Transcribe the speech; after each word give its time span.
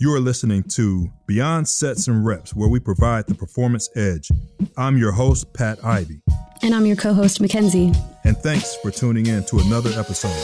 You 0.00 0.12
are 0.12 0.18
listening 0.18 0.64
to 0.70 1.08
Beyond 1.28 1.68
Sets 1.68 2.08
and 2.08 2.26
Reps, 2.26 2.52
where 2.52 2.68
we 2.68 2.80
provide 2.80 3.28
the 3.28 3.34
performance 3.36 3.88
edge. 3.94 4.28
I'm 4.76 4.98
your 4.98 5.12
host, 5.12 5.54
Pat 5.54 5.84
Ivey. 5.84 6.20
And 6.62 6.74
I'm 6.74 6.84
your 6.84 6.96
co 6.96 7.14
host, 7.14 7.40
Mackenzie. 7.40 7.92
And 8.24 8.36
thanks 8.36 8.74
for 8.74 8.90
tuning 8.90 9.26
in 9.26 9.44
to 9.44 9.60
another 9.60 9.90
episode. 9.90 10.34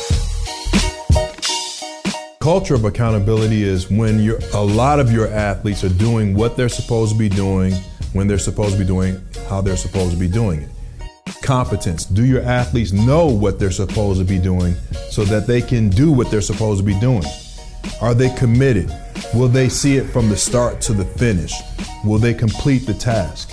Culture 2.41 2.77
of 2.77 2.85
accountability 2.85 3.65
is 3.65 3.91
when 3.91 4.21
a 4.55 4.63
lot 4.63 5.01
of 5.01 5.11
your 5.11 5.27
athletes 5.27 5.83
are 5.83 5.89
doing 5.89 6.35
what 6.35 6.57
they're 6.57 6.69
supposed 6.69 7.15
to 7.15 7.19
be 7.19 7.29
doing, 7.29 7.75
when 8.13 8.29
they're 8.29 8.39
supposed 8.39 8.75
to 8.75 8.79
be 8.79 8.87
doing, 8.87 9.21
how 9.49 9.61
they're 9.61 9.77
supposed 9.77 10.13
to 10.13 10.17
be 10.17 10.29
doing 10.29 10.63
it. 10.63 10.71
Competence. 11.43 12.05
Do 12.05 12.25
your 12.25 12.43
athletes 12.43 12.93
know 12.93 13.27
what 13.27 13.59
they're 13.59 13.73
supposed 13.73 14.21
to 14.21 14.25
be 14.25 14.39
doing 14.39 14.75
so 15.11 15.25
that 15.25 15.49
they 15.49 15.61
can 15.61 15.89
do 15.89 16.13
what 16.13 16.31
they're 16.31 16.41
supposed 16.41 16.79
to 16.79 16.87
be 16.87 16.99
doing? 17.01 17.25
Are 18.01 18.15
they 18.15 18.35
committed? 18.35 18.91
Will 19.35 19.49
they 19.49 19.69
see 19.69 19.97
it 19.97 20.05
from 20.05 20.29
the 20.29 20.37
start 20.37 20.81
to 20.83 20.93
the 20.93 21.05
finish? 21.05 21.53
Will 22.05 22.19
they 22.19 22.35
complete 22.35 22.87
the 22.87 22.95
task? 22.95 23.51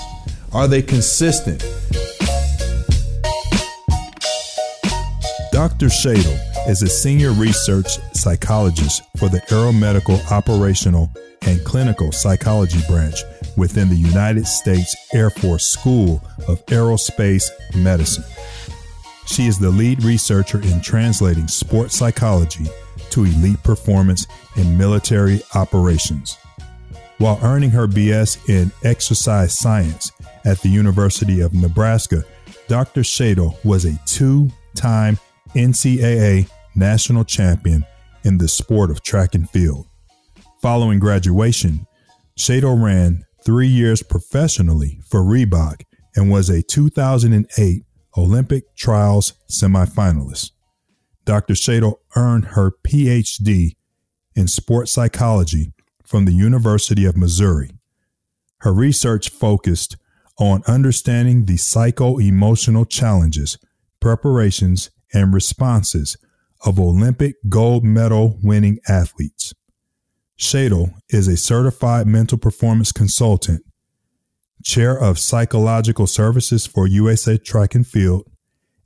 Are 0.53 0.67
they 0.67 0.81
consistent? 0.81 1.61
Dr. 5.51 5.87
Shadle 5.87 6.69
is 6.69 6.81
a 6.81 6.87
senior 6.87 7.31
research 7.31 7.97
psychologist 8.13 9.03
for 9.17 9.29
the 9.29 9.41
Aeromedical 9.49 10.31
Operational 10.31 11.11
and 11.43 11.63
Clinical 11.65 12.11
Psychology 12.11 12.79
branch 12.87 13.23
within 13.55 13.89
the 13.89 13.95
United 13.95 14.47
States 14.47 14.95
Air 15.13 15.29
Force 15.29 15.65
School 15.67 16.23
of 16.47 16.65
Aerospace 16.67 17.49
Medicine. 17.75 18.23
She 19.27 19.47
is 19.47 19.59
the 19.59 19.69
lead 19.69 20.03
researcher 20.03 20.61
in 20.61 20.81
translating 20.81 21.47
sports 21.47 21.95
psychology 21.95 22.67
to 23.11 23.25
elite 23.25 23.61
performance 23.63 24.27
in 24.55 24.77
military 24.77 25.41
operations. 25.55 26.37
While 27.17 27.39
earning 27.41 27.71
her 27.71 27.87
BS 27.87 28.47
in 28.47 28.71
exercise 28.83 29.57
science 29.57 30.11
at 30.45 30.59
the 30.61 30.69
University 30.69 31.41
of 31.41 31.53
Nebraska, 31.53 32.23
Dr. 32.67 33.01
Shadle 33.01 33.57
was 33.65 33.85
a 33.85 33.99
two 34.05 34.49
time 34.75 35.17
NCAA 35.55 36.49
national 36.75 37.23
champion 37.23 37.85
in 38.23 38.37
the 38.37 38.47
sport 38.47 38.91
of 38.91 39.01
track 39.01 39.33
and 39.33 39.49
field. 39.49 39.87
Following 40.61 40.99
graduation, 40.99 41.87
Shadle 42.37 42.81
ran 42.81 43.25
three 43.43 43.67
years 43.67 44.03
professionally 44.03 44.99
for 45.09 45.21
Reebok 45.21 45.81
and 46.15 46.29
was 46.29 46.49
a 46.49 46.61
2008 46.61 47.83
Olympic 48.17 48.75
trials 48.75 49.33
semifinalist. 49.49 50.51
Dr. 51.27 51.55
Shadle 51.55 51.99
earned 52.15 52.45
her 52.55 52.71
PhD 52.71 53.75
in 54.33 54.47
sports 54.47 54.93
psychology 54.93 55.73
from 56.05 56.23
the 56.23 56.31
University 56.31 57.03
of 57.03 57.17
Missouri. 57.17 57.69
Her 58.59 58.73
research 58.73 59.29
focused 59.29 59.97
on 60.39 60.63
understanding 60.67 61.43
the 61.43 61.57
psycho 61.57 62.17
emotional 62.17 62.85
challenges, 62.85 63.57
preparations, 63.99 64.89
and 65.13 65.33
responses 65.33 66.15
of 66.65 66.79
Olympic 66.79 67.35
gold 67.49 67.83
medal 67.83 68.39
winning 68.41 68.79
athletes. 68.87 69.53
Shadle 70.39 70.93
is 71.09 71.27
a 71.27 71.35
certified 71.35 72.07
mental 72.07 72.37
performance 72.37 72.93
consultant, 72.93 73.65
chair 74.63 74.97
of 74.97 75.19
psychological 75.19 76.07
services 76.07 76.65
for 76.65 76.87
USA 76.87 77.37
Track 77.37 77.75
and 77.75 77.85
Field, 77.85 78.29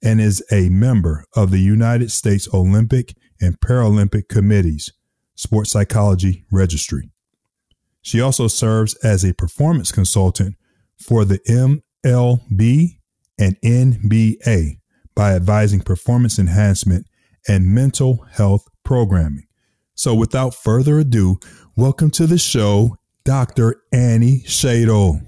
and 0.04 0.20
is 0.20 0.44
a 0.52 0.70
member 0.70 1.26
of 1.36 1.52
the 1.52 1.60
United 1.60 2.12
States 2.12 2.48
Olympic 2.54 3.16
and 3.40 3.60
Paralympic 3.60 4.28
Committee's 4.28 4.92
Sports 5.36 5.72
Psychology 5.72 6.46
Registry. 6.52 7.10
She 8.02 8.20
also 8.20 8.48
serves 8.48 8.96
as 9.04 9.24
a 9.24 9.34
performance 9.34 9.92
consultant 9.92 10.56
for 10.98 11.24
the 11.24 11.40
MLB 12.04 12.98
and 13.38 13.60
NBA 13.62 14.80
by 15.16 15.34
advising 15.34 15.82
performance 15.82 16.40
enhancement 16.40 17.06
and 17.48 17.66
mental 17.66 18.26
health 18.32 18.68
programming. 18.84 19.48
So, 19.94 20.16
without 20.16 20.56
further 20.56 21.00
ado, 21.00 21.40
welcome 21.76 22.10
to 22.12 22.26
the 22.26 22.38
show, 22.38 22.98
Dr. 23.24 23.82
Annie 23.92 24.44
Shadle. 24.48 25.22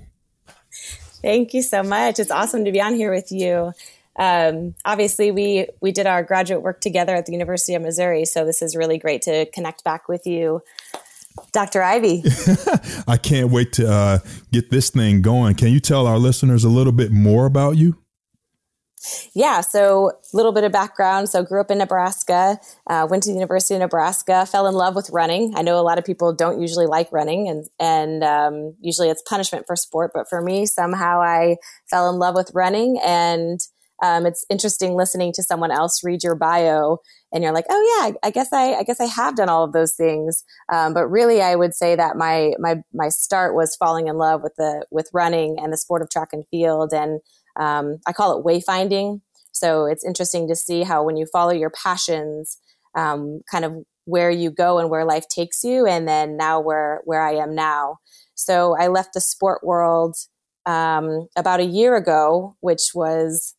Thank 1.22 1.54
you 1.54 1.62
so 1.62 1.84
much. 1.84 2.20
It's 2.20 2.32
awesome 2.32 2.66
to 2.66 2.72
be 2.72 2.82
on 2.82 2.96
here 2.96 3.14
with 3.14 3.32
you 3.32 3.74
um, 4.18 4.76
obviously 4.86 5.32
we 5.32 5.68
we 5.82 5.92
did 5.92 6.08
our 6.08 6.24
graduate 6.24 6.62
work 6.62 6.82
together 6.82 7.16
at 7.16 7.26
the 7.26 7.32
University 7.32 7.74
of 7.74 7.82
Missouri, 7.82 8.26
so 8.26 8.46
this 8.46 8.62
is 8.62 8.76
really 8.76 8.98
great 8.98 9.22
to 9.24 9.46
connect 9.48 9.84
back 9.84 10.08
with 10.08 10.28
you, 10.28 10.62
Dr. 11.52 11.82
Ivey. 11.82 12.24
I 13.08 13.18
can't 13.18 13.52
wait 13.52 13.74
to 13.74 13.92
uh, 13.92 14.20
get 14.52 14.70
this 14.70 14.90
thing 14.90 15.22
going. 15.22 15.56
Can 15.56 15.70
you 15.70 15.80
tell 15.80 16.06
our 16.06 16.20
listeners 16.20 16.64
a 16.64 16.70
little 16.70 16.94
bit 16.94 17.12
more 17.12 17.46
about 17.46 17.78
you? 17.78 17.98
Yeah, 19.34 19.62
so 19.62 20.12
a 20.12 20.38
little 20.38 20.54
bit 20.54 20.64
of 20.64 20.72
background. 20.72 21.28
So 21.28 21.44
grew 21.44 21.60
up 21.60 21.70
in 21.70 21.80
Nebraska, 21.80 22.58
uh, 22.88 23.06
went 23.10 23.24
to 23.24 23.30
the 23.30 23.34
University 23.34 23.74
of 23.74 23.82
Nebraska, 23.82 24.46
fell 24.46 24.68
in 24.68 24.76
love 24.76 24.96
with 24.96 25.10
running. 25.10 25.54
I 25.56 25.62
know 25.62 25.78
a 25.78 25.82
lot 25.84 25.98
of 25.98 26.06
people 26.06 26.34
don't 26.34 26.62
usually 26.62 26.86
like 26.86 27.12
running, 27.12 27.50
and 27.50 27.66
and 27.80 28.24
um, 28.24 28.76
usually 28.80 29.10
it's 29.10 29.22
punishment 29.24 29.66
for 29.68 29.76
sport. 29.76 30.12
But 30.14 30.30
for 30.30 30.42
me, 30.42 30.66
somehow 30.66 31.22
I 31.22 31.58
fell 31.90 32.10
in 32.10 32.18
love 32.18 32.36
with 32.36 32.52
running 32.54 33.00
and 33.04 33.60
um, 34.04 34.26
it's 34.26 34.46
interesting 34.50 34.96
listening 34.96 35.32
to 35.32 35.42
someone 35.42 35.72
else 35.72 36.04
read 36.04 36.24
your 36.24 36.36
bio 36.36 36.98
and 37.32 37.42
you're 37.42 37.54
like, 37.54 37.66
oh 37.70 38.04
yeah, 38.04 38.14
I 38.22 38.32
guess 38.32 38.52
I, 38.52 38.74
I 38.74 38.84
guess 38.84 39.00
I 39.00 39.06
have 39.06 39.38
done 39.38 39.48
all 39.48 39.64
of 39.64 39.72
those 39.72 39.96
things. 39.96 40.44
Um, 40.72 40.94
but 40.94 41.08
really, 41.08 41.42
I 41.42 41.56
would 41.56 41.74
say 41.74 41.96
that 41.96 42.18
my 42.18 42.52
my 42.60 42.82
my 42.94 43.08
start 43.08 43.56
was 43.56 43.78
falling 43.78 44.10
in 44.10 44.18
love 44.18 44.42
with 44.44 44.54
the 44.58 44.86
with 44.92 45.10
running 45.14 45.56
and 45.58 45.72
the 45.72 45.78
sport 45.78 46.02
of 46.02 46.10
track 46.10 46.30
and 46.34 46.44
field, 46.52 46.94
and 46.94 47.22
um, 47.58 48.00
I 48.06 48.12
call 48.12 48.38
it 48.38 48.46
wayfinding. 48.46 49.22
So 49.54 49.86
it's 49.86 50.06
interesting 50.06 50.50
to 50.50 50.56
see 50.56 50.84
how 50.84 51.04
when 51.04 51.16
you 51.16 51.26
follow 51.32 51.54
your 51.54 51.72
passions, 51.72 52.58
um, 52.96 53.40
kind 53.50 53.64
of 53.64 53.74
where 54.04 54.30
you 54.30 54.52
go 54.52 54.80
and 54.80 54.90
where 54.90 55.06
life 55.06 55.30
takes 55.30 55.64
you, 55.64 55.88
and 55.88 56.06
then 56.10 56.36
now 56.36 56.60
where 56.60 57.02
where 57.06 57.26
I 57.26 57.36
am 57.36 57.56
now. 57.56 58.00
So 58.36 58.76
I 58.78 58.88
left 58.88 59.14
the 59.14 59.22
sport 59.22 59.64
world 59.64 60.18
um, 60.66 61.30
about 61.38 61.62
a 61.62 61.66
year 61.66 61.96
ago, 61.96 62.58
which 62.60 62.92
was 62.94 63.56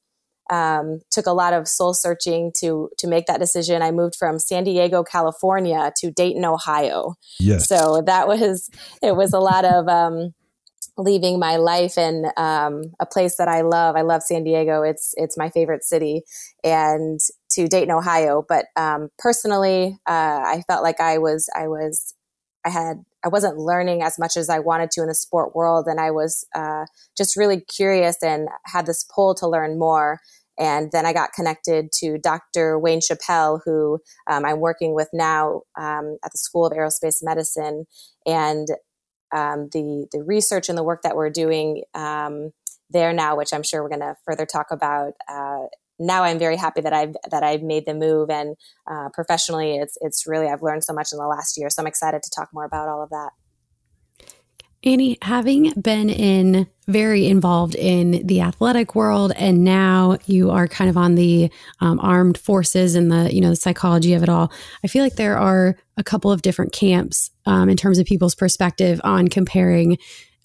um, 0.50 1.00
took 1.10 1.26
a 1.26 1.32
lot 1.32 1.52
of 1.52 1.68
soul 1.68 1.94
searching 1.94 2.52
to 2.60 2.90
to 2.98 3.06
make 3.06 3.26
that 3.26 3.40
decision. 3.40 3.82
I 3.82 3.90
moved 3.90 4.16
from 4.16 4.38
San 4.38 4.64
Diego, 4.64 5.02
California, 5.02 5.92
to 5.96 6.10
Dayton, 6.10 6.44
Ohio. 6.44 7.14
Yes. 7.40 7.68
So 7.68 8.02
that 8.06 8.28
was 8.28 8.70
it 9.02 9.16
was 9.16 9.32
a 9.32 9.40
lot 9.40 9.64
of 9.64 9.88
um, 9.88 10.34
leaving 10.96 11.38
my 11.38 11.56
life 11.56 11.98
in 11.98 12.26
um, 12.36 12.92
a 13.00 13.06
place 13.06 13.36
that 13.36 13.48
I 13.48 13.62
love. 13.62 13.96
I 13.96 14.02
love 14.02 14.22
San 14.22 14.44
Diego. 14.44 14.82
It's 14.82 15.14
it's 15.16 15.38
my 15.38 15.50
favorite 15.50 15.84
city, 15.84 16.22
and 16.62 17.20
to 17.52 17.68
Dayton, 17.68 17.90
Ohio. 17.90 18.44
But 18.46 18.66
um, 18.76 19.08
personally, 19.18 19.98
uh, 20.06 20.42
I 20.44 20.62
felt 20.68 20.82
like 20.82 21.00
I 21.00 21.18
was 21.18 21.48
I 21.54 21.68
was 21.68 22.14
I 22.64 22.70
had 22.70 23.04
I 23.24 23.28
wasn't 23.28 23.58
learning 23.58 24.02
as 24.02 24.18
much 24.18 24.36
as 24.36 24.48
I 24.48 24.58
wanted 24.58 24.90
to 24.92 25.02
in 25.02 25.08
the 25.08 25.14
sport 25.14 25.56
world, 25.56 25.86
and 25.86 25.98
I 25.98 26.10
was 26.10 26.46
uh, 26.54 26.84
just 27.16 27.36
really 27.36 27.60
curious 27.60 28.22
and 28.22 28.48
had 28.66 28.86
this 28.86 29.04
pull 29.14 29.34
to 29.36 29.48
learn 29.48 29.78
more. 29.78 30.20
And 30.58 30.92
then 30.92 31.04
I 31.04 31.12
got 31.12 31.32
connected 31.32 31.90
to 32.00 32.18
Dr. 32.18 32.78
Wayne 32.78 33.00
Chappelle, 33.00 33.60
who 33.64 33.98
um, 34.30 34.44
I'm 34.44 34.60
working 34.60 34.94
with 34.94 35.08
now 35.12 35.62
um, 35.76 36.18
at 36.24 36.30
the 36.30 36.38
School 36.38 36.66
of 36.66 36.72
Aerospace 36.72 37.22
Medicine, 37.22 37.86
and 38.26 38.68
um, 39.34 39.68
the 39.72 40.06
the 40.12 40.22
research 40.22 40.68
and 40.68 40.78
the 40.78 40.84
work 40.84 41.02
that 41.02 41.16
we're 41.16 41.30
doing 41.30 41.82
um, 41.94 42.52
there 42.90 43.12
now, 43.12 43.36
which 43.36 43.52
I'm 43.52 43.62
sure 43.62 43.82
we're 43.82 43.88
going 43.88 44.00
to 44.00 44.16
further 44.24 44.46
talk 44.46 44.70
about. 44.70 45.12
Uh, 45.28 45.66
now 45.98 46.24
I'm 46.24 46.38
very 46.38 46.56
happy 46.56 46.80
that 46.80 46.92
I've 46.92 47.14
that 47.30 47.42
I've 47.42 47.62
made 47.62 47.86
the 47.86 47.94
move, 47.94 48.30
and 48.30 48.56
uh, 48.90 49.08
professionally, 49.12 49.76
it's 49.76 49.96
it's 50.00 50.26
really 50.26 50.48
I've 50.48 50.62
learned 50.62 50.84
so 50.84 50.92
much 50.92 51.12
in 51.12 51.18
the 51.18 51.26
last 51.26 51.56
year. 51.56 51.70
So 51.70 51.82
I'm 51.82 51.86
excited 51.86 52.22
to 52.22 52.30
talk 52.34 52.48
more 52.52 52.64
about 52.64 52.88
all 52.88 53.02
of 53.02 53.10
that. 53.10 53.30
Annie, 54.84 55.16
having 55.22 55.72
been 55.80 56.10
in 56.10 56.66
very 56.86 57.26
involved 57.26 57.74
in 57.74 58.26
the 58.26 58.42
athletic 58.42 58.94
world, 58.94 59.32
and 59.36 59.64
now 59.64 60.18
you 60.26 60.50
are 60.50 60.68
kind 60.68 60.90
of 60.90 60.98
on 60.98 61.14
the 61.14 61.50
um, 61.80 61.98
armed 62.00 62.36
forces 62.36 62.94
and 62.94 63.10
the 63.10 63.34
you 63.34 63.40
know 63.40 63.48
the 63.50 63.56
psychology 63.56 64.12
of 64.12 64.22
it 64.22 64.28
all. 64.28 64.52
I 64.82 64.88
feel 64.88 65.02
like 65.02 65.14
there 65.14 65.38
are 65.38 65.76
a 65.96 66.04
couple 66.04 66.30
of 66.30 66.42
different 66.42 66.72
camps 66.72 67.30
um, 67.46 67.68
in 67.70 67.76
terms 67.76 67.98
of 67.98 68.06
people's 68.06 68.34
perspective 68.34 69.00
on 69.04 69.28
comparing 69.28 69.96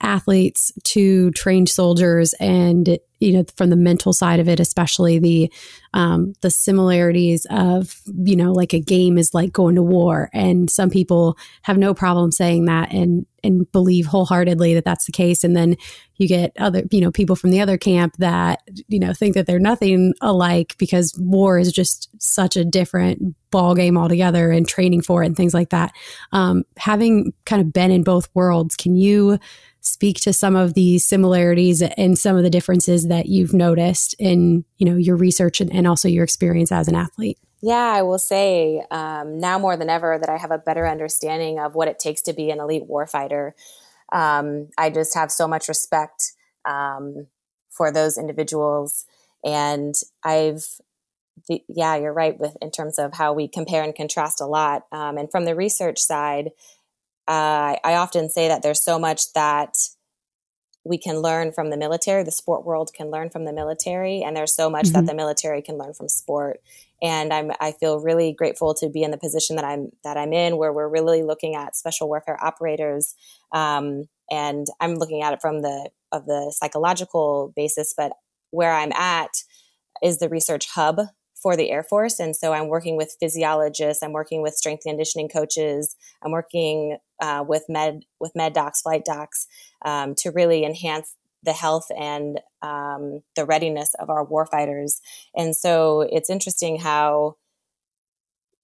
athletes 0.01 0.71
to 0.83 1.31
trained 1.31 1.69
soldiers 1.69 2.33
and 2.39 2.99
you 3.19 3.33
know, 3.33 3.43
from 3.57 3.69
the 3.69 3.75
mental 3.75 4.13
side 4.13 4.39
of 4.39 4.47
it, 4.47 4.59
especially 4.59 5.19
the 5.19 5.51
um, 5.93 6.33
the 6.41 6.49
similarities 6.49 7.45
of 7.49 8.01
you 8.23 8.35
know, 8.35 8.53
like 8.53 8.73
a 8.73 8.79
game 8.79 9.17
is 9.17 9.33
like 9.33 9.51
going 9.51 9.75
to 9.75 9.83
war, 9.83 10.29
and 10.33 10.69
some 10.69 10.89
people 10.89 11.37
have 11.63 11.77
no 11.77 11.93
problem 11.93 12.31
saying 12.31 12.65
that 12.65 12.93
and 12.93 13.25
and 13.43 13.69
believe 13.71 14.05
wholeheartedly 14.05 14.73
that 14.73 14.85
that's 14.85 15.05
the 15.05 15.11
case, 15.11 15.43
and 15.43 15.55
then 15.55 15.75
you 16.15 16.27
get 16.27 16.53
other 16.59 16.83
you 16.91 17.01
know 17.01 17.11
people 17.11 17.35
from 17.35 17.51
the 17.51 17.59
other 17.59 17.77
camp 17.77 18.15
that 18.19 18.61
you 18.87 18.99
know 18.99 19.13
think 19.13 19.35
that 19.35 19.45
they're 19.45 19.59
nothing 19.59 20.13
alike 20.21 20.75
because 20.77 21.13
war 21.19 21.59
is 21.59 21.73
just 21.73 22.09
such 22.19 22.55
a 22.55 22.65
different 22.65 23.35
ball 23.51 23.75
game 23.75 23.97
altogether 23.97 24.51
and 24.51 24.67
training 24.67 25.01
for 25.01 25.23
it 25.23 25.25
and 25.25 25.35
things 25.35 25.53
like 25.53 25.71
that. 25.71 25.91
Um, 26.31 26.63
having 26.77 27.33
kind 27.45 27.61
of 27.61 27.73
been 27.73 27.91
in 27.91 28.03
both 28.03 28.29
worlds, 28.33 28.77
can 28.77 28.95
you 28.95 29.39
speak 29.81 30.17
to 30.21 30.33
some 30.33 30.55
of 30.55 30.73
the 30.73 30.99
similarities 30.99 31.81
and 31.81 32.17
some 32.17 32.35
of 32.35 32.43
the 32.43 32.49
differences 32.49 33.07
that 33.07 33.27
you've 33.27 33.53
noticed 33.53 34.15
in 34.19 34.65
you 34.77 34.85
know 34.85 34.97
your 34.97 35.15
research 35.15 35.61
and, 35.61 35.73
and 35.73 35.87
also 35.87 36.07
your 36.07 36.23
experience 36.23 36.71
as 36.71 36.87
an 36.87 36.95
athlete? 36.95 37.37
Yeah 37.61 37.93
i 37.95 38.01
will 38.01 38.19
say 38.19 38.83
um, 38.91 39.39
now 39.39 39.59
more 39.59 39.77
than 39.77 39.89
ever 39.89 40.17
that 40.19 40.29
i 40.29 40.37
have 40.37 40.51
a 40.51 40.57
better 40.57 40.87
understanding 40.87 41.59
of 41.59 41.75
what 41.75 41.87
it 41.87 41.99
takes 41.99 42.21
to 42.23 42.33
be 42.33 42.51
an 42.51 42.59
elite 42.59 42.87
warfighter. 42.89 43.51
Um, 44.11 44.69
i 44.77 44.89
just 44.89 45.15
have 45.15 45.31
so 45.31 45.47
much 45.47 45.67
respect 45.67 46.33
um, 46.65 47.27
for 47.69 47.91
those 47.91 48.17
individuals. 48.17 49.05
And 49.43 49.95
i've 50.23 50.65
the, 51.47 51.63
yeah 51.69 51.95
you're 51.95 52.13
right 52.13 52.37
with 52.37 52.57
in 52.61 52.69
terms 52.69 52.99
of 52.99 53.13
how 53.13 53.31
we 53.31 53.47
compare 53.47 53.83
and 53.83 53.95
contrast 53.95 54.41
a 54.41 54.45
lot. 54.45 54.85
Um, 54.91 55.17
and 55.17 55.31
from 55.31 55.45
the 55.45 55.55
research 55.55 55.99
side 55.99 56.51
uh, 57.29 57.77
I 57.83 57.93
often 57.93 58.27
say 58.27 58.47
that 58.47 58.63
there's 58.63 58.83
so 58.83 58.97
much 58.97 59.33
that 59.33 59.75
we 60.83 60.97
can 60.97 61.19
learn 61.19 61.51
from 61.51 61.69
the 61.69 61.77
military, 61.77 62.23
the 62.23 62.31
sport 62.31 62.65
world 62.65 62.91
can 62.91 63.11
learn 63.11 63.29
from 63.29 63.45
the 63.45 63.53
military, 63.53 64.23
and 64.23 64.35
there's 64.35 64.55
so 64.55 64.67
much 64.67 64.85
mm-hmm. 64.85 64.93
that 64.93 65.05
the 65.05 65.13
military 65.13 65.61
can 65.61 65.77
learn 65.77 65.93
from 65.93 66.09
sport. 66.09 66.59
And 67.03 67.31
I'm 67.31 67.51
I 67.59 67.73
feel 67.73 67.99
really 67.99 68.33
grateful 68.33 68.73
to 68.75 68.89
be 68.89 69.03
in 69.03 69.11
the 69.11 69.17
position 69.17 69.57
that 69.57 69.65
I'm 69.65 69.91
that 70.03 70.17
I'm 70.17 70.33
in, 70.33 70.57
where 70.57 70.73
we're 70.73 70.89
really 70.89 71.21
looking 71.21 71.55
at 71.55 71.75
special 71.75 72.07
warfare 72.07 72.43
operators, 72.43 73.13
um, 73.51 74.05
and 74.31 74.65
I'm 74.79 74.95
looking 74.95 75.21
at 75.21 75.33
it 75.33 75.39
from 75.39 75.61
the 75.61 75.91
of 76.11 76.25
the 76.25 76.51
psychological 76.57 77.53
basis. 77.55 77.93
But 77.95 78.13
where 78.49 78.73
I'm 78.73 78.91
at 78.93 79.43
is 80.01 80.17
the 80.17 80.29
research 80.29 80.67
hub 80.73 80.99
for 81.41 81.55
the 81.55 81.71
Air 81.71 81.83
Force. 81.83 82.19
And 82.19 82.35
so 82.35 82.53
I'm 82.53 82.67
working 82.67 82.97
with 82.97 83.15
physiologists, 83.19 84.03
I'm 84.03 84.13
working 84.13 84.41
with 84.41 84.55
strength 84.55 84.83
conditioning 84.83 85.29
coaches, 85.29 85.95
I'm 86.23 86.31
working 86.31 86.97
uh, 87.21 87.43
with 87.47 87.63
med 87.69 88.03
with 88.19 88.33
med 88.35 88.53
docs, 88.53 88.81
flight 88.81 89.05
docs, 89.05 89.47
um, 89.83 90.15
to 90.19 90.31
really 90.31 90.63
enhance 90.63 91.15
the 91.43 91.53
health 91.53 91.87
and 91.97 92.39
um, 92.61 93.21
the 93.35 93.45
readiness 93.45 93.93
of 93.99 94.09
our 94.09 94.25
warfighters. 94.25 94.99
And 95.35 95.55
so 95.55 96.01
it's 96.01 96.29
interesting 96.29 96.79
how 96.79 97.35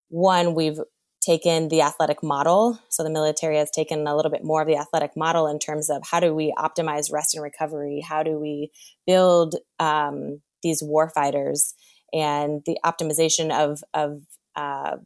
one 0.10 0.56
we've 0.56 0.80
taken 1.21 1.69
the 1.69 1.81
athletic 1.81 2.21
model. 2.21 2.80
So 2.89 3.04
the 3.04 3.10
military 3.10 3.57
has 3.57 3.71
taken 3.71 4.06
a 4.06 4.16
little 4.16 4.31
bit 4.31 4.44
more 4.44 4.62
of 4.62 4.68
the 4.68 4.78
athletic 4.78 5.18
model 5.18 5.48
in 5.48 5.57
terms 5.57 5.89
of 5.89 6.04
how 6.10 6.19
do 6.19 6.36
we 6.36 6.54
optimize 6.57 7.12
rest 7.12 7.33
and 7.33 7.44
recovery? 7.44 8.04
How 8.07 8.21
do 8.21 8.39
we 8.39 8.71
build 9.07 9.56
um, 9.80 10.42
these 10.62 10.83
warfighters? 10.83 11.74
And 12.13 12.62
the 12.66 12.78
optimization 12.86 13.52
of 13.52 13.84
of 13.94 14.22
uh, 14.56 14.98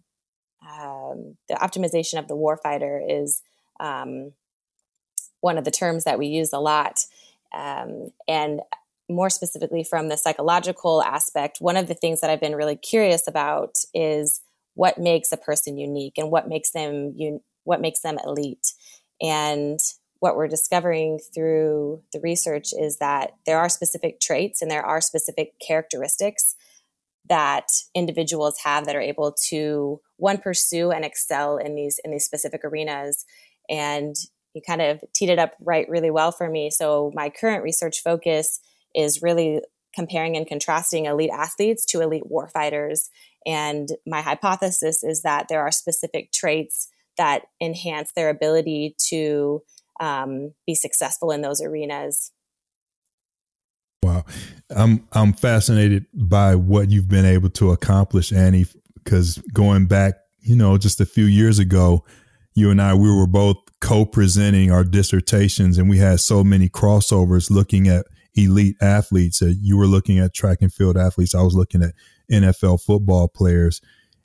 um, 0.68 1.38
the 1.48 1.56
optimization 1.56 2.20
of 2.20 2.28
the 2.28 2.36
warfighter 2.36 3.02
is 3.08 3.42
um, 3.80 4.34
one 5.42 5.58
of 5.58 5.66
the 5.66 5.72
terms 5.72 6.04
that 6.04 6.20
we 6.20 6.28
use 6.28 6.52
a 6.54 6.60
lot, 6.60 7.00
um, 7.56 8.12
and 8.28 8.62
more 9.10 9.30
specifically 9.30 9.84
from 9.84 10.08
the 10.08 10.18
psychological 10.18 11.02
aspect, 11.02 11.58
one 11.60 11.78
of 11.78 11.88
the 11.88 11.96
things 11.96 12.22
that 12.22 12.30
I've 12.30 12.40
been 12.40 12.56
really 12.56 12.76
curious 12.76 13.28
about 13.28 13.76
is 13.94 14.42
what 14.76 15.00
makes 15.00 15.32
a 15.32 15.38
person 15.38 15.78
unique 15.78 16.18
and 16.18 16.30
what 16.30 16.48
makes 16.48 16.72
them 16.72 17.16
un- 17.20 17.42
what 17.64 17.82
makes 17.82 18.02
them 18.02 18.18
elite. 18.24 18.74
And 19.22 19.80
what 20.20 20.36
we're 20.36 20.48
discovering 20.48 21.20
through 21.34 22.02
the 22.14 22.20
research 22.20 22.74
is 22.74 22.98
that 22.98 23.32
there 23.46 23.60
are 23.60 23.70
specific 23.70 24.20
traits 24.20 24.62
and 24.62 24.70
there 24.70 24.86
are 24.86 25.02
specific 25.02 25.54
characteristics 25.66 26.56
that 27.30 27.68
individuals 27.96 28.58
have 28.64 28.86
that 28.86 28.96
are 28.96 29.02
able 29.02 29.36
to 29.50 30.02
one 30.18 30.38
pursue 30.38 30.92
and 30.92 31.06
excel 31.06 31.58
in 31.58 31.76
these 31.76 32.00
in 32.04 32.12
these 32.12 32.26
specific 32.26 32.66
arenas. 32.66 33.26
And 33.70 34.16
you 34.54 34.62
kind 34.66 34.82
of 34.82 35.04
teed 35.14 35.30
it 35.30 35.40
up 35.40 35.54
right 35.62 35.88
really 35.88 36.10
well 36.10 36.32
for 36.32 36.50
me. 36.50 36.72
So 36.72 37.12
my 37.14 37.30
current 37.30 37.64
research 37.64 38.02
focus 38.02 38.60
is 38.96 39.22
really 39.22 39.62
comparing 39.96 40.36
and 40.36 40.48
contrasting 40.48 41.06
elite 41.06 41.32
athletes 41.32 41.86
to 41.86 42.02
elite 42.02 42.24
warfighters 42.30 43.10
and 43.46 43.90
my 44.06 44.22
hypothesis 44.22 45.04
is 45.04 45.22
that 45.22 45.48
there 45.48 45.62
are 45.62 45.72
specific 45.72 46.32
traits 46.32 46.90
that 47.18 47.44
enhance 47.62 48.12
their 48.16 48.30
ability 48.30 48.96
to 49.10 49.62
um, 50.00 50.54
be 50.66 50.76
successful 50.76 51.32
in 51.32 51.42
those 51.42 51.62
arenas. 51.62 52.32
Wow. 54.04 54.26
I'm 54.76 55.08
I'm 55.14 55.34
fascinated 55.34 56.06
by 56.14 56.56
what 56.56 56.90
you've 56.90 57.08
been 57.10 57.26
able 57.26 57.50
to 57.52 57.72
accomplish, 57.72 58.32
Annie, 58.32 58.66
because 58.96 59.38
going 59.54 59.88
back, 59.88 60.16
you 60.42 60.56
know, 60.56 60.78
just 60.78 61.02
a 61.02 61.06
few 61.06 61.26
years 61.26 61.60
ago, 61.60 62.06
you 62.54 62.70
and 62.70 62.82
I 62.82 62.94
we 62.94 63.10
were 63.14 63.28
both 63.28 63.58
co-presenting 63.82 64.72
our 64.72 64.84
dissertations 64.84 65.78
and 65.78 65.90
we 65.90 65.98
had 65.98 66.20
so 66.20 66.44
many 66.44 66.68
crossovers 66.70 67.50
looking 67.50 67.88
at 67.88 68.06
elite 68.36 68.76
athletes. 68.82 69.42
Uh, 69.42 69.54
you 69.60 69.78
were 69.78 69.88
looking 69.88 70.20
at 70.20 70.34
track 70.34 70.60
and 70.62 70.74
field 70.74 70.98
athletes, 70.98 71.34
I 71.34 71.42
was 71.42 71.56
looking 71.56 71.82
at 71.82 71.94
NFL 72.32 72.82
football 72.82 73.28
players. 73.28 73.82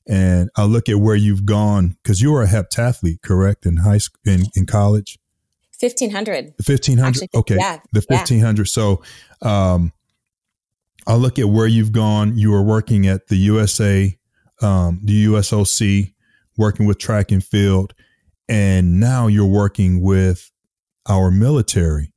And 0.06 0.50
I 0.54 0.64
look 0.64 0.90
at 0.90 0.96
where 0.96 1.16
you've 1.16 1.46
gone 1.46 1.96
because 2.02 2.20
you 2.20 2.30
were 2.30 2.42
a 2.42 2.46
heptathlete, 2.46 3.22
correct, 3.22 3.64
in 3.64 3.78
high 3.78 3.98
school, 3.98 4.20
in, 4.26 4.42
in 4.54 4.66
college. 4.66 5.18
1500 5.80 6.54
1500 6.64 7.28
okay 7.34 7.56
yeah, 7.56 7.78
the 7.92 8.00
1500 8.00 8.62
yeah. 8.62 8.64
so 8.64 9.02
um 9.42 9.92
i'll 11.06 11.18
look 11.18 11.38
at 11.38 11.48
where 11.48 11.66
you've 11.66 11.92
gone. 11.92 12.36
You 12.36 12.50
were 12.50 12.62
working 12.62 13.06
at 13.06 13.28
the 13.28 13.36
usa 13.36 14.18
um 14.62 15.00
the 15.02 15.26
usoc 15.26 16.12
working 16.56 16.86
with 16.86 16.98
track 16.98 17.30
and 17.30 17.44
field 17.44 17.94
and 18.48 19.00
now 19.00 19.26
you're 19.26 19.44
working 19.46 20.00
with 20.00 20.50
our 21.08 21.30
military. 21.30 22.12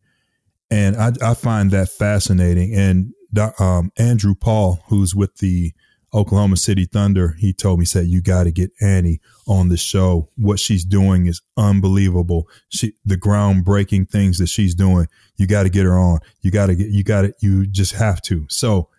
And 0.69 0.95
i, 0.97 1.11
I 1.21 1.33
find 1.33 1.71
that 1.71 1.89
fascinating. 1.89 2.73
And 2.73 3.13
um, 3.59 3.91
andrew 3.97 4.35
paul 4.35 4.79
who's 4.87 5.13
with 5.13 5.37
the 5.37 5.73
Oklahoma 6.13 6.55
City 6.55 6.85
Thunder, 6.85 7.35
he 7.37 7.51
told 7.51 7.79
me, 7.79 7.85
said, 7.85 8.07
you 8.07 8.21
got 8.21 8.45
to 8.45 8.51
get 8.51 8.71
Annie 8.81 9.19
on 9.45 9.69
the 9.69 9.77
show. 9.77 10.29
What 10.35 10.59
she's 10.59 10.85
doing 10.85 11.25
is 11.25 11.41
unbelievable. 11.57 12.47
She, 12.69 12.93
the 13.03 13.17
groundbreaking 13.17 14.09
things 14.09 14.37
that 14.37 14.47
she's 14.47 14.73
doing, 14.73 15.07
you 15.35 15.47
got 15.47 15.63
to 15.63 15.69
get 15.69 15.85
her 15.85 15.97
on. 15.97 16.19
You 16.41 16.51
got 16.51 16.67
to 16.67 16.75
get, 16.75 16.87
you 16.89 17.03
got 17.03 17.23
to, 17.23 17.33
you 17.41 17.67
just 17.67 17.93
have 17.93 18.21
to. 18.23 18.45
So 18.49 18.89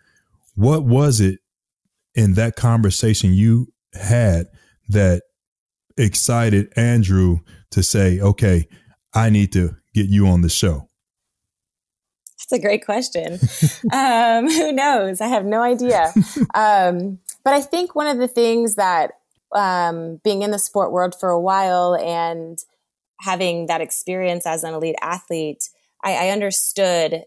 what 0.55 0.85
was 0.85 1.21
it 1.21 1.41
in 2.15 2.35
that 2.35 2.57
conversation 2.57 3.33
you 3.33 3.73
had 3.95 4.47
that 4.89 5.23
excited 5.97 6.73
Andrew 6.77 7.39
to 7.71 7.83
say, 7.83 8.21
okay, 8.21 8.69
I 9.15 9.31
need 9.31 9.53
to 9.53 9.77
get 9.95 10.09
you 10.09 10.27
on 10.27 10.43
the 10.43 10.51
show? 10.51 10.89
That's 12.39 12.53
a 12.53 12.59
great 12.61 12.85
question. 12.85 13.39
um, 13.93 14.49
who 14.51 14.73
knows? 14.73 15.21
I 15.21 15.27
have 15.29 15.45
no 15.45 15.63
idea. 15.63 16.13
Um, 16.55 17.19
but 17.45 17.55
I 17.55 17.61
think 17.61 17.95
one 17.95 18.07
of 18.07 18.19
the 18.19 18.29
things 18.29 18.77
that 18.77 19.13
um, 19.55 20.21
being 20.23 20.43
in 20.43 20.51
the 20.51 20.59
sport 20.59 20.93
world 20.93 21.15
for 21.19 21.31
a 21.31 21.41
while 21.41 21.95
and 21.97 22.59
having 23.21 23.67
that 23.67 23.81
experience 23.81 24.47
as 24.47 24.65
an 24.65 24.75
elite 24.75 24.97
athlete, 25.01 25.69
I, 26.05 26.29
I 26.29 26.31
understood 26.31 27.25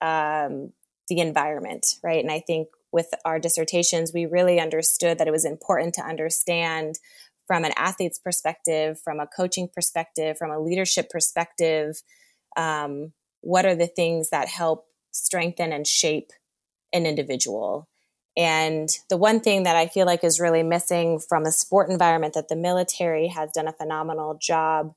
um, 0.00 0.72
the 1.08 1.20
environment, 1.20 1.86
right? 2.02 2.22
And 2.22 2.30
I 2.30 2.40
think 2.40 2.68
with 2.92 3.08
our 3.24 3.40
dissertations, 3.40 4.12
we 4.12 4.26
really 4.26 4.60
understood 4.60 5.18
that 5.18 5.26
it 5.26 5.32
was 5.32 5.44
important 5.44 5.94
to 5.94 6.02
understand 6.02 6.98
from 7.46 7.64
an 7.64 7.72
athlete's 7.76 8.18
perspective, 8.18 9.00
from 9.02 9.20
a 9.20 9.26
coaching 9.26 9.68
perspective, 9.74 10.38
from 10.38 10.50
a 10.50 10.60
leadership 10.60 11.10
perspective, 11.10 12.02
um, 12.56 13.12
what 13.44 13.66
are 13.66 13.76
the 13.76 13.86
things 13.86 14.30
that 14.30 14.48
help 14.48 14.86
strengthen 15.12 15.72
and 15.72 15.86
shape 15.86 16.32
an 16.92 17.06
individual. 17.06 17.88
And 18.36 18.88
the 19.10 19.16
one 19.16 19.40
thing 19.40 19.62
that 19.64 19.76
I 19.76 19.86
feel 19.86 20.06
like 20.06 20.24
is 20.24 20.40
really 20.40 20.62
missing 20.62 21.20
from 21.20 21.44
a 21.44 21.52
sport 21.52 21.90
environment 21.90 22.34
that 22.34 22.48
the 22.48 22.56
military 22.56 23.28
has 23.28 23.52
done 23.52 23.68
a 23.68 23.72
phenomenal 23.72 24.38
job 24.40 24.92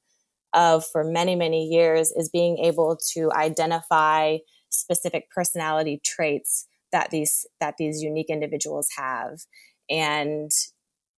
of 0.54 0.86
for 0.88 1.04
many, 1.04 1.36
many 1.36 1.68
years 1.68 2.12
is 2.12 2.30
being 2.30 2.58
able 2.58 2.98
to 3.14 3.32
identify 3.34 4.38
specific 4.70 5.30
personality 5.30 6.02
traits 6.04 6.68
that 6.92 7.12
these 7.12 7.46
that 7.60 7.76
these 7.78 8.02
unique 8.02 8.30
individuals 8.30 8.88
have. 8.98 9.42
And 9.90 10.50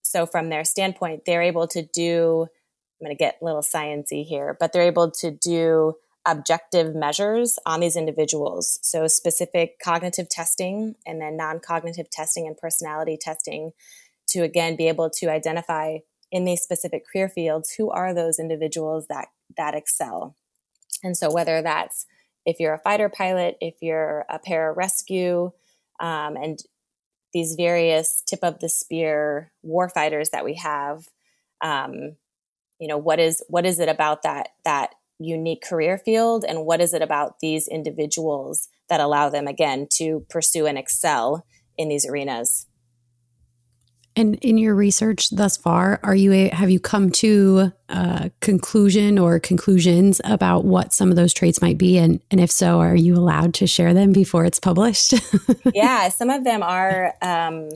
so 0.02 0.26
from 0.26 0.50
their 0.50 0.66
standpoint, 0.66 1.22
they're 1.26 1.44
able 1.44 1.68
to 1.68 1.84
do 1.94 2.48
I'm 3.00 3.06
going 3.06 3.16
to 3.16 3.20
get 3.20 3.38
a 3.42 3.46
little 3.46 3.62
sciency 3.62 4.26
here, 4.26 4.58
but 4.60 4.74
they're 4.74 4.82
able 4.82 5.12
to 5.22 5.32
do 5.32 5.94
objective 6.26 6.96
measures 6.96 7.58
on 7.66 7.80
these 7.80 7.96
individuals. 7.96 8.80
So, 8.82 9.08
specific 9.08 9.80
cognitive 9.84 10.30
testing 10.30 10.96
and 11.06 11.22
then 11.22 11.38
non 11.38 11.60
cognitive 11.60 12.10
testing 12.10 12.48
and 12.48 12.58
personality 12.58 13.18
testing 13.20 13.72
to 14.28 14.42
again 14.42 14.76
be 14.76 14.88
able 14.88 15.10
to 15.10 15.32
identify 15.32 15.98
in 16.32 16.46
these 16.46 16.62
specific 16.62 17.04
career 17.12 17.30
fields 17.30 17.74
who 17.78 17.90
are 17.90 18.14
those 18.14 18.40
individuals 18.40 19.08
that 19.08 19.28
that 19.58 19.76
excel. 19.76 20.36
And 21.04 21.16
so, 21.16 21.32
whether 21.32 21.62
that's 21.62 22.06
if 22.46 22.60
you're 22.60 22.74
a 22.74 22.80
fighter 22.80 23.10
pilot, 23.10 23.58
if 23.62 23.76
you're 23.82 24.26
a 24.30 24.40
pararescue, 24.40 25.52
um, 26.00 26.36
and 26.36 26.60
these 27.34 27.56
various 27.56 28.24
tip 28.26 28.40
of 28.44 28.60
the 28.60 28.70
spear 28.70 29.52
warfighters 29.66 30.32
that 30.32 30.46
we 30.46 30.56
have, 30.56 31.08
um, 31.62 32.16
you 32.80 32.88
know, 32.88 32.98
what 32.98 33.20
is 33.20 33.44
what 33.48 33.66
is 33.66 33.80
it 33.80 33.90
about 33.90 34.24
that 34.24 34.50
that 34.64 34.96
unique 35.20 35.62
career 35.62 35.98
field, 35.98 36.46
and 36.48 36.66
what 36.66 36.82
is 36.82 36.94
it 36.94 37.02
about 37.02 37.40
these 37.40 37.68
individuals 37.68 38.70
that 38.88 39.02
allow 39.02 39.30
them 39.30 39.48
again 39.48 39.88
to 39.94 40.26
pursue 40.30 40.66
and 40.66 40.78
excel 40.78 41.46
in 41.78 41.90
these 41.90 42.06
arenas? 42.06 42.66
And 44.16 44.36
in 44.36 44.58
your 44.58 44.76
research 44.76 45.30
thus 45.30 45.56
far, 45.56 46.00
are 46.04 46.16
you 46.16 46.34
a, 46.34 46.50
have 46.50 46.70
you 46.70 46.80
come 46.80 47.10
to 47.12 47.72
a 47.88 48.32
conclusion 48.42 49.18
or 49.18 49.40
conclusions 49.40 50.20
about 50.24 50.66
what 50.66 50.94
some 50.94 51.10
of 51.10 51.16
those 51.16 51.34
traits 51.34 51.62
might 51.62 51.78
be, 51.78 51.98
and 51.98 52.20
and 52.32 52.42
if 52.42 52.52
so, 52.52 52.80
are 52.80 52.96
you 52.96 53.16
allowed 53.16 53.54
to 53.56 53.68
share 53.68 53.94
them 53.94 54.12
before 54.12 54.46
it's 54.46 54.60
published? 54.60 55.14
yeah, 55.74 56.10
some 56.10 56.30
of 56.30 56.44
them 56.44 56.64
are 56.64 57.14
um, 57.22 57.70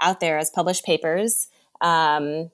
out 0.00 0.18
there 0.18 0.38
as 0.38 0.50
published 0.50 0.84
papers. 0.84 1.46
Um, 1.80 2.50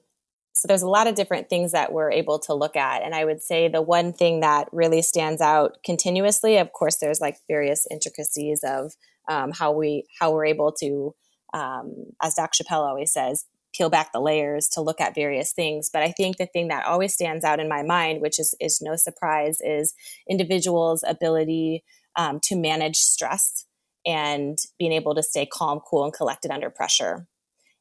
so 0.59 0.67
there's 0.67 0.81
a 0.81 0.89
lot 0.89 1.07
of 1.07 1.15
different 1.15 1.49
things 1.49 1.71
that 1.71 1.91
we're 1.91 2.11
able 2.11 2.39
to 2.39 2.53
look 2.53 2.75
at, 2.75 3.01
and 3.01 3.15
I 3.15 3.25
would 3.25 3.41
say 3.41 3.67
the 3.67 3.81
one 3.81 4.13
thing 4.13 4.41
that 4.41 4.67
really 4.71 5.01
stands 5.01 5.41
out 5.41 5.77
continuously, 5.83 6.57
of 6.57 6.73
course, 6.73 6.97
there's 6.97 7.21
like 7.21 7.37
various 7.47 7.87
intricacies 7.89 8.61
of 8.63 8.93
um, 9.27 9.51
how 9.51 9.71
we 9.71 10.05
how 10.19 10.31
we're 10.31 10.45
able 10.45 10.71
to 10.81 11.15
um, 11.53 12.05
as 12.21 12.35
Doc 12.35 12.51
Chappelle 12.53 12.87
always 12.87 13.11
says, 13.11 13.45
peel 13.73 13.89
back 13.89 14.11
the 14.11 14.19
layers 14.19 14.67
to 14.69 14.81
look 14.81 14.99
at 14.99 15.15
various 15.15 15.53
things. 15.53 15.89
But 15.91 16.03
I 16.03 16.11
think 16.11 16.37
the 16.37 16.45
thing 16.45 16.69
that 16.69 16.85
always 16.85 17.13
stands 17.13 17.43
out 17.43 17.59
in 17.59 17.69
my 17.69 17.83
mind, 17.83 18.21
which 18.21 18.39
is, 18.39 18.55
is 18.59 18.81
no 18.81 18.95
surprise, 18.95 19.59
is 19.61 19.93
individuals' 20.29 21.03
ability 21.07 21.83
um, 22.15 22.39
to 22.43 22.55
manage 22.55 22.97
stress 22.97 23.65
and 24.05 24.57
being 24.77 24.91
able 24.91 25.13
to 25.15 25.23
stay 25.23 25.45
calm, 25.45 25.79
cool, 25.79 26.03
and 26.03 26.13
collected 26.13 26.51
under 26.51 26.69
pressure. 26.69 27.27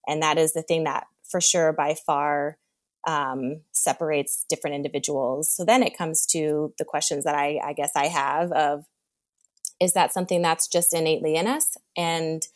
And 0.06 0.22
that 0.22 0.38
is 0.38 0.52
the 0.52 0.62
thing 0.62 0.84
that, 0.84 1.06
for 1.30 1.40
sure, 1.40 1.72
by 1.72 1.94
far, 1.94 2.58
um, 3.08 3.62
separates 3.72 4.44
different 4.50 4.76
individuals. 4.76 5.50
So 5.50 5.64
then 5.64 5.82
it 5.82 5.96
comes 5.96 6.26
to 6.26 6.74
the 6.76 6.84
questions 6.84 7.24
that 7.24 7.34
I, 7.34 7.58
I 7.64 7.72
guess 7.72 7.92
I 7.96 8.06
have 8.06 8.52
of 8.52 8.84
is 9.80 9.94
that 9.94 10.12
something 10.12 10.42
that's 10.42 10.68
just 10.68 10.92
innately 10.92 11.34
in 11.36 11.46
us? 11.46 11.76
And 11.96 12.46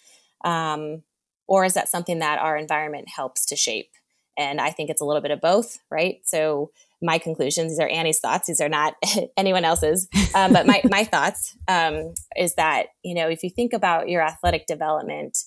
um, 0.45 1.05
or 1.49 1.65
is 1.65 1.73
that 1.75 1.89
something 1.89 2.19
that 2.19 2.39
our 2.39 2.57
environment 2.57 3.09
helps 3.09 3.47
to 3.47 3.57
shape? 3.57 3.91
And 4.37 4.61
I 4.61 4.71
think 4.71 4.91
it's 4.91 5.01
a 5.01 5.05
little 5.05 5.23
bit 5.23 5.31
of 5.31 5.41
both, 5.41 5.79
right? 5.91 6.17
So 6.25 6.71
my 7.01 7.17
conclusions, 7.17 7.73
these 7.73 7.81
are 7.81 7.89
Annie's 7.89 8.21
thoughts. 8.21 8.49
These 8.49 8.61
are 8.61 8.69
not 8.69 8.95
anyone 9.37 9.65
else's. 9.65 10.07
Um, 10.35 10.53
but 10.53 10.67
my, 10.67 10.83
my 10.85 11.05
thoughts 11.05 11.57
um, 11.69 12.13
is 12.37 12.55
that, 12.57 12.89
you 13.03 13.15
know, 13.15 13.29
if 13.29 13.43
you 13.43 13.51
think 13.51 13.73
about 13.73 14.09
your 14.09 14.23
athletic 14.23 14.67
development 14.67 15.39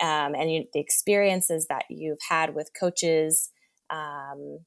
um, 0.00 0.34
and 0.34 0.50
you, 0.50 0.64
the 0.72 0.80
experiences 0.80 1.66
that 1.68 1.84
you've 1.88 2.20
had 2.28 2.54
with 2.54 2.70
coaches, 2.78 3.50
um, 3.90 4.60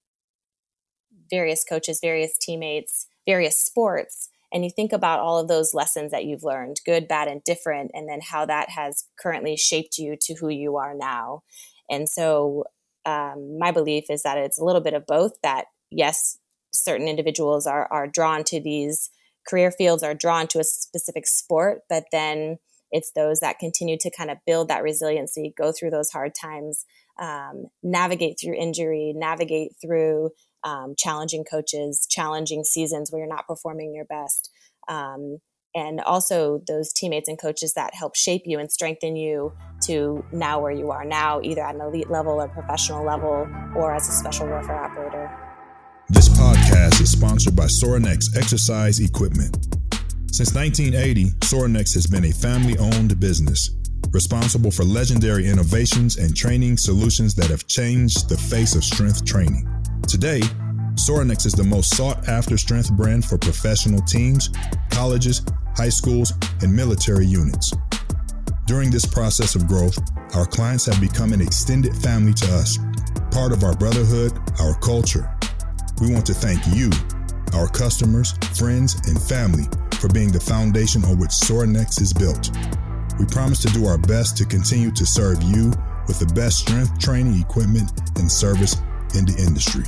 various 1.30 1.63
coaches, 1.63 2.00
various 2.01 2.38
teammates, 2.38 3.08
various 3.25 3.58
sports, 3.58 4.30
and 4.53 4.63
you 4.63 4.70
think 4.70 4.94
about 4.94 5.20
all 5.20 5.39
of 5.39 5.48
those 5.48 5.74
lessons 5.74 6.12
that 6.12 6.25
you've 6.25 6.44
learned 6.44 6.77
good 6.86 7.08
bad 7.08 7.27
and 7.27 7.44
different 7.44 7.89
and 7.94 8.08
then 8.08 8.20
how 8.22 8.46
that 8.46 8.70
has 8.70 9.06
currently 9.20 9.58
shaped 9.58 9.98
you 9.98 10.15
to 10.22 10.36
who 10.36 10.50
you 10.50 10.77
are 10.77 10.94
now. 10.94 11.42
And 11.89 12.08
so 12.08 12.65
um, 13.06 13.58
my 13.58 13.72
belief 13.72 14.06
is 14.10 14.24
that 14.24 14.38
it's 14.38 14.60
a 14.60 14.63
little 14.63 14.82
bit 14.82 14.94
of 14.94 15.06
both 15.08 15.34
that 15.42 15.65
yes 15.92 16.38
certain 16.74 17.08
individuals 17.08 17.68
are 17.68 17.88
are 17.92 18.08
drawn 18.08 18.44
to 18.44 18.62
these 18.62 19.10
career 19.48 19.72
fields 19.72 20.03
are 20.03 20.13
drawn 20.13 20.48
to 20.48 20.60
a 20.60 20.63
specific 20.63 21.27
sport 21.27 21.82
but 21.89 22.06
then 22.12 22.58
it's 22.92 23.12
those 23.12 23.39
that 23.42 23.60
continue 23.60 23.98
to 24.00 24.10
kind 24.10 24.32
of 24.32 24.38
build 24.48 24.70
that 24.70 24.84
resiliency 24.84 25.53
go 25.58 25.72
through 25.72 25.92
those 25.92 26.12
hard 26.12 26.34
times 26.34 26.86
um, 27.20 27.65
navigate 27.82 28.38
through 28.41 28.55
injury 28.55 29.13
navigate 29.15 29.72
through 29.82 30.32
um, 30.63 30.96
challenging 30.98 31.43
coaches, 31.43 32.08
challenging 32.10 32.63
seasons 32.63 33.12
where 33.12 33.20
you're 33.20 33.34
not 33.34 33.48
performing 33.48 33.93
your 33.93 34.05
best. 34.05 34.50
Um, 34.88 35.39
and 35.75 36.00
also 36.01 36.62
those 36.67 36.93
teammates 36.93 37.27
and 37.27 37.39
coaches 37.39 37.74
that 37.74 37.96
help 37.96 38.15
shape 38.15 38.43
you 38.46 38.60
and 38.60 38.72
strengthen 38.72 39.15
you 39.15 39.53
to 39.86 40.24
now 40.32 40.62
where 40.62 40.72
you 40.72 40.91
are 40.91 41.03
now, 41.03 41.41
either 41.41 41.62
at 41.62 41.75
an 41.75 41.82
elite 41.82 42.12
level 42.12 42.34
or 42.34 42.48
professional 42.48 43.03
level 43.03 43.48
or 43.75 43.93
as 43.93 44.08
a 44.08 44.12
special 44.12 44.48
warfare 44.48 44.84
operator. 44.84 45.32
This 46.10 46.29
podcast 46.29 47.01
is 47.01 47.12
sponsored 47.12 47.55
by 47.55 47.65
Sorinex 47.65 48.38
Exercise 48.38 49.00
Equipment. 49.00 49.67
Since 50.32 50.53
1980, 50.53 51.32
Sorinex 51.39 51.93
has 51.96 52.05
been 52.05 52.25
a 52.25 52.32
family 52.32 52.77
owned 52.77 53.20
business 53.20 53.70
responsible 54.13 54.72
for 54.72 54.84
legendary 54.84 55.48
innovations 55.48 56.17
and 56.17 56.36
training 56.36 56.77
solutions 56.77 57.34
that 57.36 57.50
have 57.50 57.67
changed 57.67 58.29
the 58.29 58.38
face 58.38 58.75
of 58.75 58.84
strength 58.84 59.25
training. 59.25 59.67
Today, 60.08 60.41
Sorinex 60.93 61.48
is 61.48 61.53
the 61.53 61.63
most 61.63 61.96
sought 61.98 62.27
after 62.27 62.55
strength 62.58 62.93
brand 62.93 63.25
for 63.25 63.38
professional 63.39 64.01
teams, 64.01 64.51
colleges, 64.91 65.41
high 65.75 65.89
schools, 65.89 66.32
and 66.62 66.74
military 66.74 67.25
units. 67.25 67.74
During 68.67 68.91
this 68.91 69.05
process 69.05 69.55
of 69.55 69.67
growth, 69.67 69.98
our 70.36 70.46
clients 70.46 70.86
have 70.86 71.01
become 71.01 71.34
an 71.34 71.41
extended 71.41 71.96
family 71.98 72.34
to 72.34 72.53
us, 72.53 72.77
part 73.32 73.51
of 73.51 73.63
our 73.63 73.75
brotherhood, 73.75 74.32
our 74.60 74.75
culture. 74.79 75.36
We 76.00 76.13
want 76.13 76.25
to 76.27 76.34
thank 76.34 76.62
you, 76.75 76.91
our 77.53 77.67
customers, 77.67 78.34
friends, 78.58 78.96
and 79.10 79.20
family 79.22 79.65
for 80.00 80.08
being 80.10 80.32
the 80.32 80.39
foundation 80.39 81.03
on 81.05 81.17
which 81.17 81.32
Sorinex 81.32 82.00
is 82.00 82.13
built. 82.13 82.51
We 83.20 83.25
promise 83.25 83.62
to 83.62 83.67
do 83.70 83.86
our 83.86 83.98
best 83.98 84.38
to 84.38 84.46
continue 84.46 84.91
to 84.91 85.05
serve 85.05 85.41
you 85.43 85.72
with 86.08 86.20
the 86.20 86.32
best 86.34 86.60
strength 86.60 86.98
training 87.00 87.39
equipment 87.39 87.91
and 88.17 88.32
service 88.32 88.75
in 89.15 89.25
the 89.25 89.36
industry. 89.38 89.84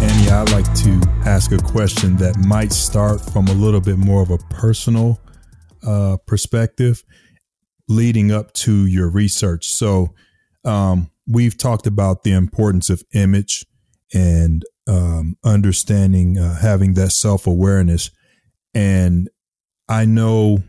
Annie, 0.00 0.30
I'd 0.30 0.50
like 0.50 0.72
to 0.82 1.00
ask 1.28 1.52
a 1.52 1.58
question 1.58 2.16
that 2.18 2.36
might 2.46 2.72
start 2.72 3.20
from 3.20 3.48
a 3.48 3.54
little 3.54 3.80
bit 3.80 3.98
more 3.98 4.22
of 4.22 4.30
a 4.30 4.38
personal 4.50 5.18
uh, 5.86 6.18
perspective 6.26 7.02
leading 7.88 8.30
up 8.30 8.52
to 8.52 8.86
your 8.86 9.08
research. 9.08 9.68
So, 9.68 10.14
um, 10.64 11.10
we've 11.26 11.56
talked 11.56 11.86
about 11.86 12.22
the 12.22 12.32
importance 12.32 12.90
of 12.90 13.02
image 13.12 13.64
and 14.14 14.64
um, 14.86 15.36
understanding, 15.44 16.38
uh, 16.38 16.58
having 16.58 16.94
that 16.94 17.10
self 17.10 17.46
awareness. 17.46 18.10
And 18.78 19.28
I 19.88 20.04
know, 20.04 20.62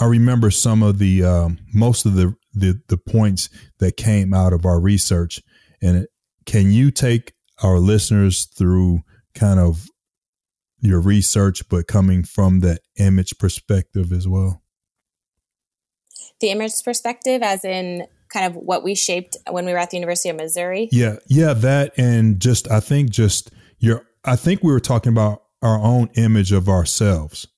I 0.00 0.06
remember 0.06 0.50
some 0.50 0.82
of 0.82 0.98
the, 0.98 1.24
um, 1.24 1.58
most 1.74 2.06
of 2.06 2.14
the 2.14 2.34
the 2.54 2.80
the 2.88 2.96
points 2.96 3.50
that 3.80 3.96
came 3.96 4.32
out 4.32 4.52
of 4.52 4.64
our 4.64 4.80
research. 4.80 5.42
And 5.82 6.06
can 6.46 6.72
you 6.72 6.90
take 6.90 7.34
our 7.62 7.78
listeners 7.78 8.46
through 8.46 9.00
kind 9.34 9.60
of 9.60 9.88
your 10.80 11.00
research, 11.00 11.68
but 11.68 11.86
coming 11.86 12.22
from 12.24 12.60
that 12.60 12.80
image 12.98 13.38
perspective 13.38 14.12
as 14.12 14.28
well? 14.28 14.62
The 16.40 16.50
image 16.50 16.72
perspective, 16.84 17.42
as 17.42 17.64
in 17.64 18.06
kind 18.28 18.46
of 18.46 18.56
what 18.56 18.82
we 18.82 18.94
shaped 18.94 19.36
when 19.50 19.66
we 19.66 19.72
were 19.72 19.78
at 19.78 19.90
the 19.90 19.96
University 19.96 20.28
of 20.28 20.36
Missouri. 20.36 20.88
Yeah, 20.92 21.16
yeah, 21.28 21.52
that 21.54 21.92
and 21.98 22.40
just 22.40 22.70
I 22.70 22.80
think 22.80 23.10
just 23.10 23.50
your 23.78 24.06
I 24.24 24.36
think 24.36 24.62
we 24.62 24.72
were 24.72 24.80
talking 24.80 25.12
about 25.12 25.43
our 25.64 25.78
own 25.78 26.10
image 26.14 26.52
of 26.52 26.68
ourselves. 26.68 27.48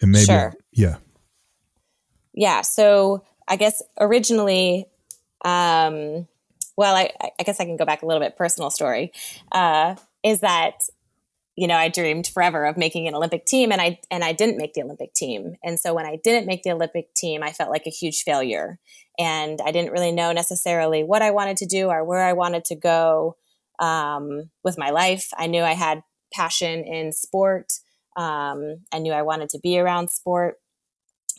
And 0.00 0.12
maybe 0.12 0.26
sure. 0.26 0.54
yeah 0.72 0.96
yeah, 2.34 2.62
so 2.62 3.24
I 3.46 3.56
guess 3.56 3.82
originally, 3.98 4.86
um, 5.44 6.26
well, 6.76 6.96
I, 6.96 7.10
I, 7.38 7.42
guess 7.44 7.60
I 7.60 7.64
can 7.64 7.76
go 7.76 7.84
back 7.84 8.02
a 8.02 8.06
little 8.06 8.20
bit. 8.20 8.36
Personal 8.36 8.70
story 8.70 9.12
uh, 9.52 9.94
is 10.24 10.40
that 10.40 10.80
you 11.56 11.68
know 11.68 11.76
I 11.76 11.88
dreamed 11.88 12.26
forever 12.26 12.64
of 12.64 12.76
making 12.76 13.06
an 13.06 13.14
Olympic 13.14 13.46
team, 13.46 13.70
and 13.70 13.80
I 13.80 14.00
and 14.10 14.24
I 14.24 14.32
didn't 14.32 14.58
make 14.58 14.74
the 14.74 14.82
Olympic 14.82 15.14
team. 15.14 15.54
And 15.62 15.78
so 15.78 15.94
when 15.94 16.06
I 16.06 16.18
didn't 16.22 16.46
make 16.46 16.64
the 16.64 16.72
Olympic 16.72 17.14
team, 17.14 17.42
I 17.42 17.52
felt 17.52 17.70
like 17.70 17.86
a 17.86 17.90
huge 17.90 18.22
failure, 18.22 18.80
and 19.18 19.60
I 19.64 19.70
didn't 19.70 19.92
really 19.92 20.12
know 20.12 20.32
necessarily 20.32 21.04
what 21.04 21.22
I 21.22 21.30
wanted 21.30 21.58
to 21.58 21.66
do 21.66 21.88
or 21.88 22.04
where 22.04 22.24
I 22.24 22.32
wanted 22.32 22.64
to 22.66 22.74
go 22.74 23.36
um, 23.78 24.50
with 24.62 24.78
my 24.78 24.90
life. 24.90 25.28
I 25.36 25.46
knew 25.46 25.62
I 25.62 25.72
had 25.72 26.02
passion 26.32 26.84
in 26.84 27.12
sport. 27.12 27.72
Um, 28.16 28.84
I 28.92 28.98
knew 28.98 29.12
I 29.12 29.22
wanted 29.22 29.50
to 29.50 29.60
be 29.62 29.78
around 29.78 30.10
sport. 30.10 30.56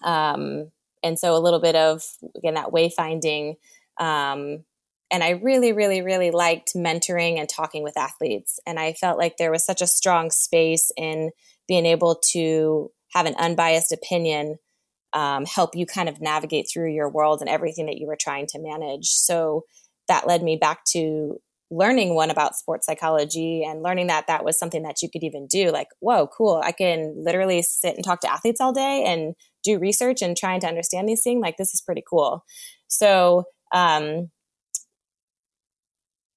Um, 0.03 0.71
and 1.03 1.17
so 1.17 1.35
a 1.35 1.39
little 1.39 1.61
bit 1.61 1.75
of 1.75 2.03
again 2.35 2.55
that 2.55 2.71
wayfinding 2.71 3.55
um, 3.99 4.65
and 5.11 5.23
I 5.23 5.31
really, 5.31 5.71
really, 5.71 6.01
really 6.01 6.31
liked 6.31 6.73
mentoring 6.75 7.39
and 7.39 7.47
talking 7.47 7.83
with 7.83 7.97
athletes. 7.97 8.59
And 8.65 8.79
I 8.79 8.93
felt 8.93 9.17
like 9.17 9.37
there 9.37 9.51
was 9.51 9.65
such 9.65 9.81
a 9.81 9.87
strong 9.87 10.31
space 10.31 10.91
in 10.97 11.31
being 11.67 11.85
able 11.85 12.19
to 12.31 12.91
have 13.13 13.25
an 13.25 13.35
unbiased 13.35 13.91
opinion 13.91 14.57
um, 15.13 15.45
help 15.45 15.75
you 15.75 15.85
kind 15.85 16.09
of 16.09 16.19
navigate 16.19 16.67
through 16.71 16.91
your 16.91 17.09
world 17.09 17.39
and 17.39 17.49
everything 17.49 17.85
that 17.85 17.97
you 17.97 18.07
were 18.07 18.17
trying 18.19 18.47
to 18.47 18.59
manage. 18.59 19.07
So 19.07 19.63
that 20.07 20.27
led 20.27 20.43
me 20.43 20.57
back 20.57 20.83
to 20.89 21.39
learning 21.71 22.13
one 22.13 22.29
about 22.29 22.55
sports 22.55 22.85
psychology 22.85 23.63
and 23.63 23.81
learning 23.81 24.07
that 24.07 24.27
that 24.27 24.45
was 24.45 24.57
something 24.57 24.83
that 24.83 25.01
you 25.01 25.09
could 25.09 25.23
even 25.23 25.47
do 25.47 25.71
like 25.71 25.87
whoa 25.99 26.27
cool 26.27 26.61
i 26.63 26.71
can 26.71 27.15
literally 27.17 27.61
sit 27.61 27.95
and 27.95 28.03
talk 28.03 28.21
to 28.21 28.31
athletes 28.31 28.61
all 28.61 28.71
day 28.71 29.03
and 29.05 29.33
do 29.63 29.79
research 29.79 30.21
and 30.21 30.37
trying 30.37 30.59
to 30.59 30.67
understand 30.67 31.09
these 31.09 31.23
things 31.23 31.41
like 31.41 31.57
this 31.57 31.73
is 31.73 31.81
pretty 31.81 32.03
cool 32.07 32.43
so 32.87 33.45
um, 33.73 34.29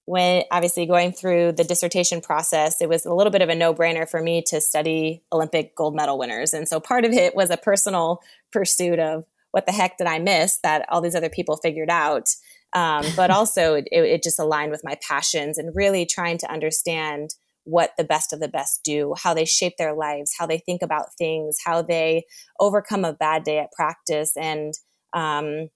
when 0.09 0.43
obviously 0.49 0.87
going 0.87 1.11
through 1.11 1.51
the 1.51 1.63
dissertation 1.63 2.19
process, 2.19 2.81
it 2.81 2.89
was 2.89 3.05
a 3.05 3.13
little 3.13 3.29
bit 3.29 3.43
of 3.43 3.49
a 3.49 3.53
no 3.53 3.75
brainer 3.75 4.09
for 4.09 4.19
me 4.19 4.41
to 4.41 4.59
study 4.59 5.21
Olympic 5.31 5.75
gold 5.75 5.95
medal 5.95 6.17
winners. 6.17 6.51
And 6.51 6.67
so 6.67 6.79
part 6.79 7.05
of 7.05 7.11
it 7.11 7.35
was 7.35 7.51
a 7.51 7.57
personal 7.57 8.19
pursuit 8.51 8.97
of 8.97 9.25
what 9.51 9.67
the 9.67 9.71
heck 9.71 9.99
did 9.99 10.07
I 10.07 10.17
miss 10.17 10.57
that 10.63 10.87
all 10.89 10.99
these 10.99 11.13
other 11.13 11.29
people 11.29 11.57
figured 11.57 11.91
out. 11.91 12.29
Um, 12.73 13.05
but 13.15 13.31
also, 13.31 13.75
it, 13.75 13.87
it 13.91 14.23
just 14.23 14.39
aligned 14.39 14.71
with 14.71 14.83
my 14.83 14.97
passions 15.07 15.57
and 15.57 15.75
really 15.75 16.05
trying 16.05 16.37
to 16.39 16.51
understand 16.51 17.31
what 17.63 17.91
the 17.97 18.03
best 18.03 18.33
of 18.33 18.39
the 18.39 18.47
best 18.47 18.81
do, 18.83 19.13
how 19.21 19.33
they 19.33 19.45
shape 19.45 19.73
their 19.77 19.93
lives, 19.93 20.33
how 20.37 20.45
they 20.45 20.57
think 20.57 20.81
about 20.81 21.13
things, 21.17 21.57
how 21.65 21.81
they 21.81 22.23
overcome 22.59 23.05
a 23.05 23.13
bad 23.13 23.43
day 23.43 23.59
at 23.59 23.71
practice. 23.71 24.33
And 24.35 24.73
um, 25.13 25.69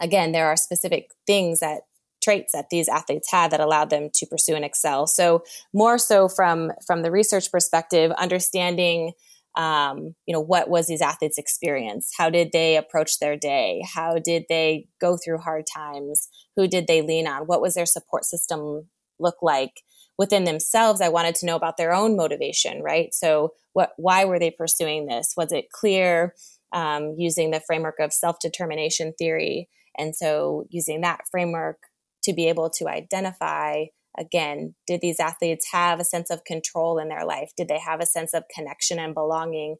again, 0.00 0.32
there 0.32 0.46
are 0.46 0.56
specific 0.56 1.10
things 1.26 1.60
that 1.60 1.82
traits 2.22 2.52
that 2.52 2.70
these 2.70 2.88
athletes 2.88 3.30
had 3.30 3.50
that 3.50 3.60
allowed 3.60 3.90
them 3.90 4.08
to 4.14 4.26
pursue 4.26 4.54
and 4.54 4.64
excel. 4.64 5.06
So 5.06 5.42
more 5.74 5.98
so 5.98 6.28
from 6.28 6.72
from 6.86 7.02
the 7.02 7.10
research 7.10 7.50
perspective, 7.50 8.12
understanding 8.12 9.12
um, 9.56 10.14
you 10.26 10.32
know 10.32 10.40
what 10.40 10.68
was 10.68 10.86
these 10.86 11.02
athletes 11.02 11.38
experience? 11.38 12.12
How 12.16 12.30
did 12.30 12.50
they 12.52 12.76
approach 12.76 13.18
their 13.18 13.36
day? 13.36 13.82
How 13.94 14.18
did 14.18 14.44
they 14.48 14.86
go 15.00 15.16
through 15.22 15.38
hard 15.38 15.64
times? 15.72 16.28
Who 16.56 16.66
did 16.66 16.86
they 16.86 17.02
lean 17.02 17.26
on? 17.26 17.42
What 17.42 17.60
was 17.60 17.74
their 17.74 17.86
support 17.86 18.24
system 18.24 18.88
look 19.18 19.36
like 19.42 19.82
within 20.18 20.44
themselves? 20.44 21.00
I 21.00 21.10
wanted 21.10 21.34
to 21.36 21.46
know 21.46 21.56
about 21.56 21.76
their 21.76 21.92
own 21.92 22.16
motivation 22.16 22.82
right? 22.82 23.12
So 23.12 23.52
what 23.72 23.92
why 23.96 24.24
were 24.24 24.38
they 24.38 24.50
pursuing 24.50 25.06
this? 25.06 25.34
Was 25.36 25.52
it 25.52 25.70
clear 25.70 26.34
um, 26.72 27.14
using 27.18 27.50
the 27.50 27.60
framework 27.66 27.98
of 28.00 28.12
self-determination 28.12 29.14
theory? 29.18 29.68
And 29.98 30.16
so 30.16 30.64
using 30.70 31.02
that 31.02 31.20
framework 31.30 31.76
to 32.24 32.32
be 32.32 32.48
able 32.48 32.70
to 32.70 32.88
identify 32.88 33.84
again 34.18 34.74
did 34.86 35.00
these 35.00 35.20
athletes 35.20 35.68
have 35.72 36.00
a 36.00 36.04
sense 36.04 36.30
of 36.30 36.44
control 36.44 36.98
in 36.98 37.08
their 37.08 37.24
life? 37.24 37.50
Did 37.56 37.68
they 37.68 37.78
have 37.78 38.00
a 38.00 38.06
sense 38.06 38.34
of 38.34 38.44
connection 38.54 38.98
and 38.98 39.14
belonging? 39.14 39.76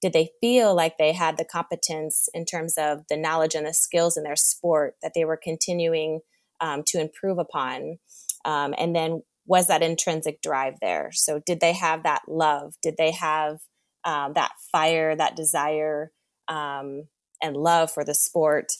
Did 0.00 0.12
they 0.12 0.30
feel 0.40 0.74
like 0.74 0.98
they 0.98 1.12
had 1.12 1.36
the 1.36 1.44
competence 1.44 2.28
in 2.34 2.44
terms 2.44 2.74
of 2.76 3.00
the 3.08 3.16
knowledge 3.16 3.54
and 3.54 3.66
the 3.66 3.72
skills 3.74 4.16
in 4.16 4.24
their 4.24 4.36
sport 4.36 4.94
that 5.02 5.12
they 5.14 5.24
were 5.24 5.38
continuing 5.42 6.20
um, 6.60 6.82
to 6.88 7.00
improve 7.00 7.38
upon? 7.38 7.98
Um, 8.44 8.74
and 8.76 8.94
then 8.94 9.22
was 9.46 9.66
that 9.68 9.82
intrinsic 9.82 10.42
drive 10.42 10.74
there? 10.80 11.10
So 11.12 11.40
did 11.44 11.60
they 11.60 11.72
have 11.72 12.02
that 12.02 12.22
love? 12.28 12.74
Did 12.82 12.96
they 12.98 13.12
have 13.12 13.58
um, 14.04 14.34
that 14.34 14.52
fire 14.70 15.16
that 15.16 15.36
desire 15.36 16.12
um, 16.48 17.04
and 17.42 17.56
love 17.56 17.90
for 17.90 18.04
the 18.04 18.14
sport 18.14 18.72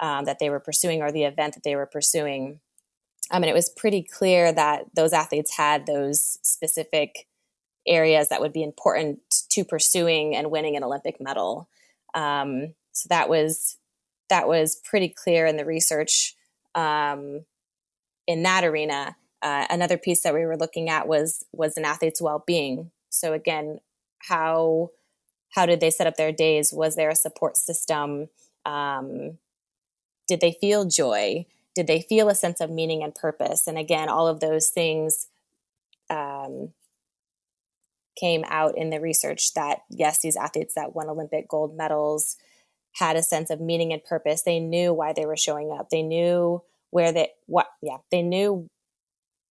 um, 0.00 0.24
that 0.24 0.38
they 0.38 0.50
were 0.50 0.60
pursuing 0.60 1.02
or 1.02 1.12
the 1.12 1.24
event 1.24 1.54
that 1.54 1.64
they 1.64 1.76
were 1.76 1.86
pursuing. 1.86 2.60
I 3.30 3.38
mean, 3.38 3.50
it 3.50 3.54
was 3.54 3.68
pretty 3.68 4.02
clear 4.02 4.52
that 4.52 4.84
those 4.94 5.12
athletes 5.12 5.56
had 5.56 5.86
those 5.86 6.38
specific 6.42 7.26
areas 7.86 8.28
that 8.28 8.40
would 8.40 8.52
be 8.52 8.62
important 8.62 9.20
to 9.50 9.64
pursuing 9.64 10.34
and 10.36 10.50
winning 10.50 10.76
an 10.76 10.84
Olympic 10.84 11.20
medal. 11.20 11.68
Um, 12.14 12.74
so 12.92 13.06
that 13.10 13.28
was 13.28 13.76
that 14.30 14.46
was 14.46 14.76
pretty 14.84 15.08
clear 15.08 15.46
in 15.46 15.56
the 15.56 15.64
research 15.64 16.34
um, 16.74 17.44
in 18.26 18.42
that 18.42 18.64
arena. 18.64 19.16
Uh, 19.40 19.66
another 19.70 19.96
piece 19.96 20.22
that 20.22 20.34
we 20.34 20.44
were 20.44 20.56
looking 20.56 20.88
at 20.88 21.08
was 21.08 21.44
was 21.52 21.76
an 21.76 21.84
athlete's 21.84 22.20
well 22.20 22.42
being. 22.46 22.90
So 23.08 23.32
again, 23.32 23.78
how 24.18 24.90
how 25.50 25.66
did 25.66 25.80
they 25.80 25.90
set 25.90 26.06
up 26.06 26.16
their 26.16 26.32
days? 26.32 26.72
Was 26.72 26.96
there 26.96 27.10
a 27.10 27.16
support 27.16 27.56
system? 27.56 28.28
Um, 28.64 29.38
did 30.26 30.40
they 30.40 30.52
feel 30.60 30.84
joy? 30.84 31.46
Did 31.78 31.86
they 31.86 32.00
feel 32.00 32.28
a 32.28 32.34
sense 32.34 32.60
of 32.60 32.70
meaning 32.70 33.04
and 33.04 33.14
purpose? 33.14 33.68
And 33.68 33.78
again, 33.78 34.08
all 34.08 34.26
of 34.26 34.40
those 34.40 34.66
things 34.66 35.28
um, 36.10 36.72
came 38.18 38.44
out 38.48 38.76
in 38.76 38.90
the 38.90 39.00
research 39.00 39.54
that 39.54 39.82
yes, 39.88 40.18
these 40.18 40.34
athletes 40.34 40.74
that 40.74 40.96
won 40.96 41.08
Olympic 41.08 41.46
gold 41.46 41.76
medals 41.76 42.34
had 42.96 43.14
a 43.14 43.22
sense 43.22 43.48
of 43.48 43.60
meaning 43.60 43.92
and 43.92 44.02
purpose. 44.02 44.42
They 44.42 44.58
knew 44.58 44.92
why 44.92 45.12
they 45.12 45.24
were 45.24 45.36
showing 45.36 45.70
up. 45.70 45.88
They 45.88 46.02
knew 46.02 46.64
where 46.90 47.12
they 47.12 47.28
what 47.46 47.68
yeah, 47.80 47.98
they 48.10 48.22
knew 48.22 48.66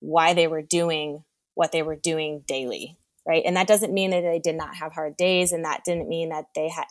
why 0.01 0.33
they 0.33 0.47
were 0.47 0.61
doing 0.61 1.23
what 1.53 1.71
they 1.71 1.81
were 1.81 1.95
doing 1.95 2.43
daily, 2.45 2.97
right? 3.25 3.43
And 3.45 3.55
that 3.55 3.67
doesn't 3.67 3.93
mean 3.93 4.09
that 4.09 4.19
they 4.19 4.39
did 4.39 4.57
not 4.57 4.75
have 4.75 4.91
hard 4.91 5.15
days 5.15 5.53
and 5.53 5.63
that 5.63 5.85
didn't 5.85 6.09
mean 6.09 6.27
that 6.27 6.47
they 6.55 6.67
had 6.67 6.87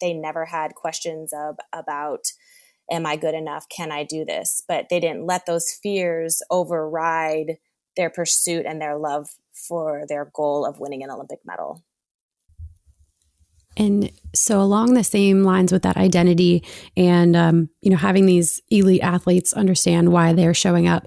they 0.00 0.14
never 0.14 0.46
had 0.46 0.74
questions 0.74 1.32
of 1.32 1.58
about 1.72 2.32
am 2.90 3.06
I 3.06 3.16
good 3.16 3.34
enough? 3.34 3.68
Can 3.68 3.92
I 3.92 4.04
do 4.04 4.24
this? 4.24 4.62
But 4.66 4.88
they 4.88 5.00
didn't 5.00 5.26
let 5.26 5.46
those 5.46 5.70
fears 5.82 6.42
override 6.50 7.58
their 7.96 8.10
pursuit 8.10 8.66
and 8.66 8.80
their 8.80 8.96
love 8.96 9.28
for 9.52 10.04
their 10.08 10.30
goal 10.34 10.64
of 10.64 10.80
winning 10.80 11.02
an 11.02 11.10
Olympic 11.10 11.40
medal. 11.44 11.82
And 13.76 14.10
so, 14.34 14.60
along 14.60 14.94
the 14.94 15.04
same 15.04 15.44
lines 15.44 15.72
with 15.72 15.82
that 15.82 15.96
identity, 15.96 16.64
and 16.96 17.36
um, 17.36 17.68
you 17.80 17.90
know, 17.90 17.96
having 17.96 18.26
these 18.26 18.60
elite 18.68 19.02
athletes 19.02 19.52
understand 19.52 20.12
why 20.12 20.32
they're 20.32 20.54
showing 20.54 20.88
up, 20.88 21.06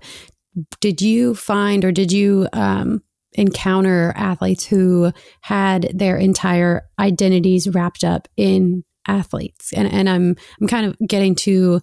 did 0.79 1.01
you 1.01 1.35
find 1.35 1.83
or 1.83 1.91
did 1.91 2.11
you 2.11 2.47
um, 2.53 3.03
encounter 3.33 4.13
athletes 4.15 4.65
who 4.65 5.11
had 5.41 5.89
their 5.93 6.17
entire 6.17 6.87
identities 6.99 7.67
wrapped 7.67 8.03
up 8.03 8.27
in 8.37 8.83
athletes. 9.07 9.73
And, 9.73 9.91
and 9.91 10.09
I'm, 10.09 10.35
I'm 10.59 10.67
kind 10.67 10.85
of 10.85 10.97
getting 11.07 11.35
to 11.35 11.81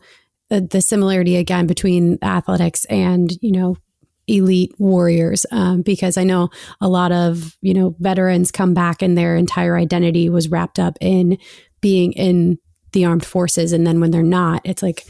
the, 0.49 0.61
the 0.61 0.81
similarity 0.81 1.37
again 1.37 1.67
between 1.67 2.19
athletics 2.23 2.85
and, 2.87 3.31
you 3.41 3.53
know, 3.53 3.77
elite 4.31 4.73
warriors 4.79 5.45
um, 5.51 5.83
because 5.83 6.17
I 6.17 6.25
know 6.25 6.51
a 6.81 6.89
lot 6.89 7.11
of 7.11 7.57
you 7.61 7.75
know 7.75 7.97
veterans 7.99 8.53
come 8.53 8.75
back 8.75 9.03
and 9.03 9.19
their 9.19 9.37
entire 9.37 9.77
identity 9.77 10.29
was 10.29 10.49
wrapped 10.49 10.79
up 10.79 10.97
in 11.01 11.37
being 11.81 12.13
in 12.13 12.59
the 12.93 13.05
armed 13.05 13.25
forces. 13.25 13.73
And 13.73 13.87
then 13.87 14.01
when 14.01 14.11
they're 14.11 14.23
not 14.23 14.63
it's 14.65 14.83
like 14.83 15.05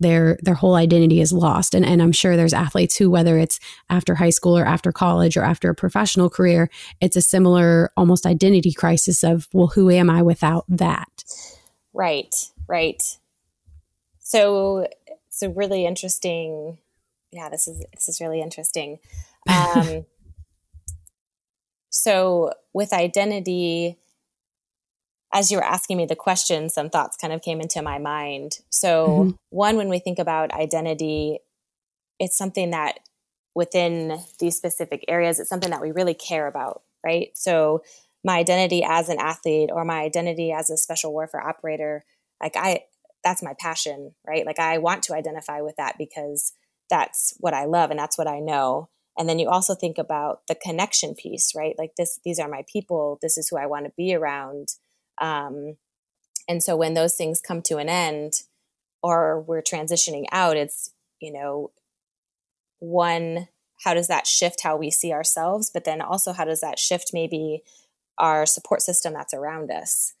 their 0.00 0.38
their 0.42 0.54
whole 0.54 0.74
identity 0.74 1.20
is 1.20 1.32
lost. 1.32 1.74
And 1.74 1.84
and 1.84 2.02
I'm 2.02 2.12
sure 2.12 2.36
there's 2.36 2.52
athletes 2.52 2.96
who 2.96 3.10
whether 3.10 3.38
it's 3.38 3.60
after 3.90 4.16
high 4.16 4.30
school 4.30 4.58
or 4.58 4.64
after 4.64 4.90
college 4.90 5.36
or 5.36 5.44
after 5.44 5.70
a 5.70 5.74
professional 5.74 6.28
career 6.28 6.68
it's 7.00 7.16
a 7.16 7.22
similar 7.22 7.90
almost 7.96 8.26
identity 8.26 8.72
crisis 8.72 9.22
of 9.22 9.46
well 9.52 9.68
who 9.68 9.90
am 9.90 10.10
I 10.10 10.22
without 10.22 10.64
that 10.68 11.24
Right, 11.94 12.34
right. 12.68 13.02
So 14.18 14.88
it's 15.26 15.42
a 15.42 15.48
really 15.48 15.86
interesting. 15.86 16.78
Yeah, 17.30 17.48
this 17.48 17.68
is 17.68 17.84
this 17.94 18.08
is 18.08 18.20
really 18.20 18.40
interesting. 18.40 18.98
Um, 19.48 20.04
so 21.90 22.52
with 22.72 22.92
identity, 22.92 23.96
as 25.32 25.50
you 25.50 25.58
were 25.58 25.64
asking 25.64 25.96
me 25.96 26.06
the 26.06 26.16
question, 26.16 26.68
some 26.68 26.90
thoughts 26.90 27.16
kind 27.16 27.32
of 27.32 27.42
came 27.42 27.60
into 27.60 27.80
my 27.80 27.98
mind. 27.98 28.58
So 28.70 29.08
mm-hmm. 29.08 29.30
one, 29.50 29.76
when 29.76 29.88
we 29.88 29.98
think 29.98 30.18
about 30.18 30.52
identity, 30.52 31.38
it's 32.18 32.36
something 32.36 32.70
that 32.70 33.00
within 33.54 34.18
these 34.40 34.56
specific 34.56 35.04
areas, 35.08 35.38
it's 35.38 35.48
something 35.48 35.70
that 35.70 35.80
we 35.80 35.92
really 35.92 36.14
care 36.14 36.46
about, 36.46 36.82
right? 37.04 37.30
So 37.34 37.82
my 38.24 38.38
identity 38.38 38.82
as 38.86 39.08
an 39.08 39.18
athlete 39.20 39.70
or 39.72 39.84
my 39.84 40.00
identity 40.00 40.50
as 40.52 40.70
a 40.70 40.76
special 40.76 41.12
warfare 41.12 41.46
operator 41.46 42.04
like 42.42 42.56
i 42.56 42.80
that's 43.24 43.42
my 43.42 43.54
passion 43.58 44.12
right? 44.26 44.46
Like 44.46 44.58
i 44.58 44.78
want 44.78 45.02
to 45.04 45.14
identify 45.14 45.62
with 45.62 45.76
that 45.76 45.96
because 45.98 46.52
that's 46.90 47.34
what 47.40 47.54
i 47.54 47.64
love 47.64 47.90
and 47.90 47.98
that's 47.98 48.18
what 48.18 48.28
i 48.28 48.38
know. 48.38 48.90
And 49.16 49.28
then 49.28 49.38
you 49.38 49.48
also 49.48 49.74
think 49.74 49.96
about 49.96 50.46
the 50.46 50.54
connection 50.54 51.14
piece 51.14 51.54
right? 51.56 51.74
Like 51.78 51.96
this 51.96 52.20
these 52.24 52.38
are 52.38 52.48
my 52.48 52.64
people. 52.70 53.18
This 53.22 53.38
is 53.38 53.48
who 53.48 53.56
i 53.56 53.66
want 53.66 53.86
to 53.86 53.92
be 53.96 54.14
around. 54.14 54.68
Um, 55.20 55.76
and 56.48 56.62
so 56.62 56.76
when 56.76 56.94
those 56.94 57.14
things 57.16 57.40
come 57.40 57.62
to 57.62 57.78
an 57.78 57.88
end 57.88 58.34
or 59.02 59.40
we're 59.40 59.62
transitioning 59.62 60.24
out 60.30 60.56
it's 60.56 60.92
you 61.20 61.32
know 61.32 61.70
one 62.78 63.48
how 63.82 63.94
does 63.94 64.08
that 64.08 64.26
shift 64.26 64.62
how 64.62 64.76
we 64.76 64.90
see 64.90 65.12
ourselves? 65.12 65.70
But 65.72 65.84
then 65.84 66.00
also 66.00 66.32
how 66.32 66.44
does 66.44 66.60
that 66.60 66.78
shift 66.78 67.10
maybe 67.12 67.62
our 68.18 68.46
support 68.46 68.82
system 68.82 69.12
that's 69.12 69.34
around 69.34 69.70
us. 69.70 70.12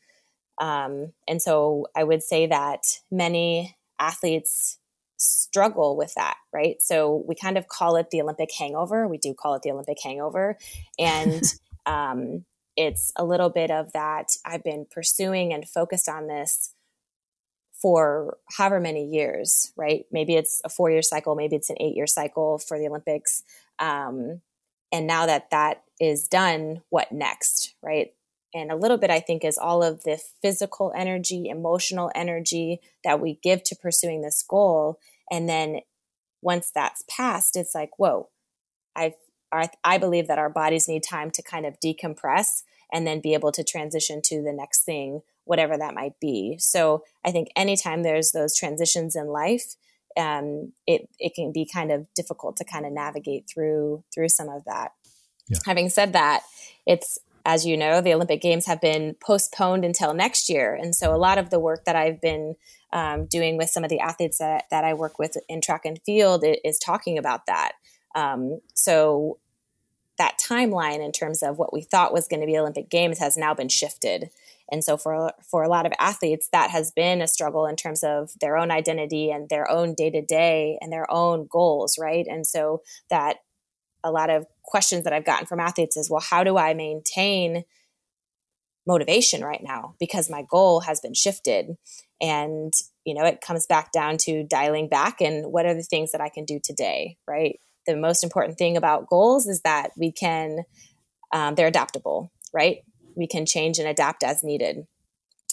Um, 0.60 1.12
and 1.26 1.42
so 1.42 1.86
I 1.96 2.04
would 2.04 2.22
say 2.22 2.46
that 2.46 3.00
many 3.10 3.76
athletes 3.98 4.78
struggle 5.16 5.96
with 5.96 6.14
that, 6.14 6.36
right? 6.52 6.80
So 6.80 7.24
we 7.26 7.34
kind 7.34 7.56
of 7.56 7.68
call 7.68 7.96
it 7.96 8.10
the 8.10 8.20
Olympic 8.20 8.50
hangover. 8.52 9.08
We 9.08 9.18
do 9.18 9.34
call 9.34 9.54
it 9.54 9.62
the 9.62 9.70
Olympic 9.70 9.98
hangover. 10.02 10.58
And 10.98 11.42
um, 11.86 12.44
it's 12.76 13.12
a 13.16 13.24
little 13.24 13.50
bit 13.50 13.70
of 13.70 13.92
that. 13.92 14.36
I've 14.44 14.64
been 14.64 14.86
pursuing 14.90 15.52
and 15.52 15.68
focused 15.68 16.08
on 16.08 16.26
this 16.26 16.74
for 17.72 18.38
however 18.56 18.80
many 18.80 19.04
years, 19.04 19.72
right? 19.76 20.06
Maybe 20.10 20.36
it's 20.36 20.60
a 20.64 20.68
four 20.68 20.90
year 20.90 21.02
cycle, 21.02 21.34
maybe 21.34 21.56
it's 21.56 21.70
an 21.70 21.76
eight 21.80 21.94
year 21.94 22.06
cycle 22.06 22.58
for 22.58 22.78
the 22.78 22.88
Olympics. 22.88 23.42
Um, 23.78 24.40
and 24.90 25.06
now 25.06 25.26
that 25.26 25.50
that 25.50 25.82
is 26.00 26.28
done, 26.28 26.82
what 26.90 27.12
next, 27.12 27.74
right? 27.82 28.08
And 28.54 28.70
a 28.70 28.76
little 28.76 28.98
bit, 28.98 29.10
I 29.10 29.20
think, 29.20 29.44
is 29.44 29.58
all 29.58 29.82
of 29.82 30.04
the 30.04 30.20
physical 30.40 30.92
energy, 30.94 31.48
emotional 31.48 32.10
energy 32.14 32.80
that 33.02 33.20
we 33.20 33.38
give 33.42 33.64
to 33.64 33.76
pursuing 33.76 34.22
this 34.22 34.44
goal. 34.48 35.00
And 35.30 35.48
then 35.48 35.80
once 36.40 36.70
that's 36.72 37.02
passed, 37.08 37.56
it's 37.56 37.74
like, 37.74 37.90
whoa, 37.98 38.28
I've 38.94 39.14
I 39.84 39.98
believe 39.98 40.26
that 40.26 40.38
our 40.38 40.50
bodies 40.50 40.88
need 40.88 41.04
time 41.04 41.30
to 41.32 41.42
kind 41.42 41.64
of 41.66 41.78
decompress 41.78 42.62
and 42.92 43.06
then 43.06 43.20
be 43.20 43.34
able 43.34 43.52
to 43.52 43.64
transition 43.64 44.20
to 44.24 44.42
the 44.42 44.52
next 44.52 44.84
thing, 44.84 45.22
whatever 45.44 45.76
that 45.76 45.94
might 45.94 46.18
be. 46.20 46.56
So 46.58 47.04
I 47.24 47.30
think 47.30 47.48
anytime 47.56 48.02
there's 48.02 48.32
those 48.32 48.56
transitions 48.56 49.14
in 49.16 49.28
life, 49.28 49.76
um, 50.16 50.72
it 50.86 51.08
it 51.18 51.34
can 51.34 51.52
be 51.52 51.68
kind 51.72 51.90
of 51.90 52.06
difficult 52.14 52.56
to 52.58 52.64
kind 52.64 52.86
of 52.86 52.92
navigate 52.92 53.48
through 53.52 54.04
through 54.12 54.28
some 54.28 54.48
of 54.48 54.64
that. 54.64 54.92
Yeah. 55.48 55.58
Having 55.66 55.90
said 55.90 56.12
that, 56.12 56.42
it's 56.86 57.18
as 57.46 57.66
you 57.66 57.76
know, 57.76 58.00
the 58.00 58.14
Olympic 58.14 58.40
Games 58.40 58.66
have 58.66 58.80
been 58.80 59.16
postponed 59.20 59.84
until 59.84 60.14
next 60.14 60.48
year, 60.48 60.74
and 60.74 60.94
so 60.94 61.14
a 61.14 61.18
lot 61.18 61.38
of 61.38 61.50
the 61.50 61.60
work 61.60 61.84
that 61.84 61.96
I've 61.96 62.20
been 62.20 62.56
um, 62.92 63.26
doing 63.26 63.58
with 63.58 63.68
some 63.68 63.84
of 63.84 63.90
the 63.90 64.00
athletes 64.00 64.38
that, 64.38 64.64
that 64.70 64.84
I 64.84 64.94
work 64.94 65.18
with 65.18 65.36
in 65.48 65.60
track 65.60 65.84
and 65.84 66.00
field 66.06 66.44
is 66.64 66.78
talking 66.78 67.18
about 67.18 67.46
that. 67.46 67.72
Um, 68.14 68.60
so 68.72 69.38
that 70.16 70.38
timeline 70.38 71.04
in 71.04 71.10
terms 71.10 71.42
of 71.42 71.58
what 71.58 71.72
we 71.72 71.82
thought 71.82 72.12
was 72.12 72.28
going 72.28 72.40
to 72.40 72.46
be 72.46 72.56
Olympic 72.56 72.88
Games 72.88 73.18
has 73.18 73.36
now 73.36 73.52
been 73.52 73.68
shifted. 73.68 74.30
And 74.70 74.82
so 74.82 74.96
for 74.96 75.32
for 75.42 75.62
a 75.62 75.68
lot 75.68 75.86
of 75.86 75.92
athletes 75.98 76.48
that 76.52 76.70
has 76.70 76.92
been 76.92 77.20
a 77.20 77.28
struggle 77.28 77.66
in 77.66 77.76
terms 77.76 78.02
of 78.02 78.30
their 78.40 78.56
own 78.56 78.70
identity 78.70 79.30
and 79.30 79.48
their 79.48 79.68
own 79.70 79.94
day-to-day 79.94 80.78
and 80.80 80.92
their 80.92 81.10
own 81.10 81.48
goals, 81.50 81.98
right? 81.98 82.26
And 82.26 82.46
so 82.46 82.82
that 83.10 83.38
a 84.04 84.10
lot 84.10 84.30
of 84.30 84.46
questions 84.62 85.04
that 85.04 85.12
I've 85.12 85.24
gotten 85.24 85.46
from 85.46 85.60
athletes 85.60 85.96
is, 85.96 86.10
well, 86.10 86.20
how 86.20 86.44
do 86.44 86.56
I 86.56 86.74
maintain 86.74 87.64
motivation 88.86 89.42
right 89.42 89.62
now? 89.62 89.94
Because 89.98 90.30
my 90.30 90.44
goal 90.48 90.80
has 90.80 91.00
been 91.00 91.14
shifted. 91.14 91.76
And 92.20 92.72
you 93.04 93.14
know 93.14 93.24
it 93.24 93.40
comes 93.40 93.66
back 93.66 93.92
down 93.92 94.16
to 94.18 94.44
dialing 94.44 94.88
back 94.88 95.20
and 95.20 95.52
what 95.52 95.66
are 95.66 95.74
the 95.74 95.82
things 95.82 96.12
that 96.12 96.20
i 96.20 96.28
can 96.28 96.44
do 96.44 96.58
today 96.62 97.16
right? 97.28 97.60
The 97.86 97.96
most 97.96 98.24
important 98.24 98.56
thing 98.56 98.76
about 98.78 99.08
goals 99.08 99.46
is 99.46 99.60
that 99.60 99.90
we 99.96 100.10
can 100.10 100.64
um, 101.32 101.54
they're 101.54 101.66
adaptable 101.66 102.30
right? 102.52 102.78
We 103.16 103.26
can 103.26 103.46
change 103.46 103.78
and 103.78 103.88
adapt 103.88 104.22
as 104.22 104.44
needed. 104.44 104.86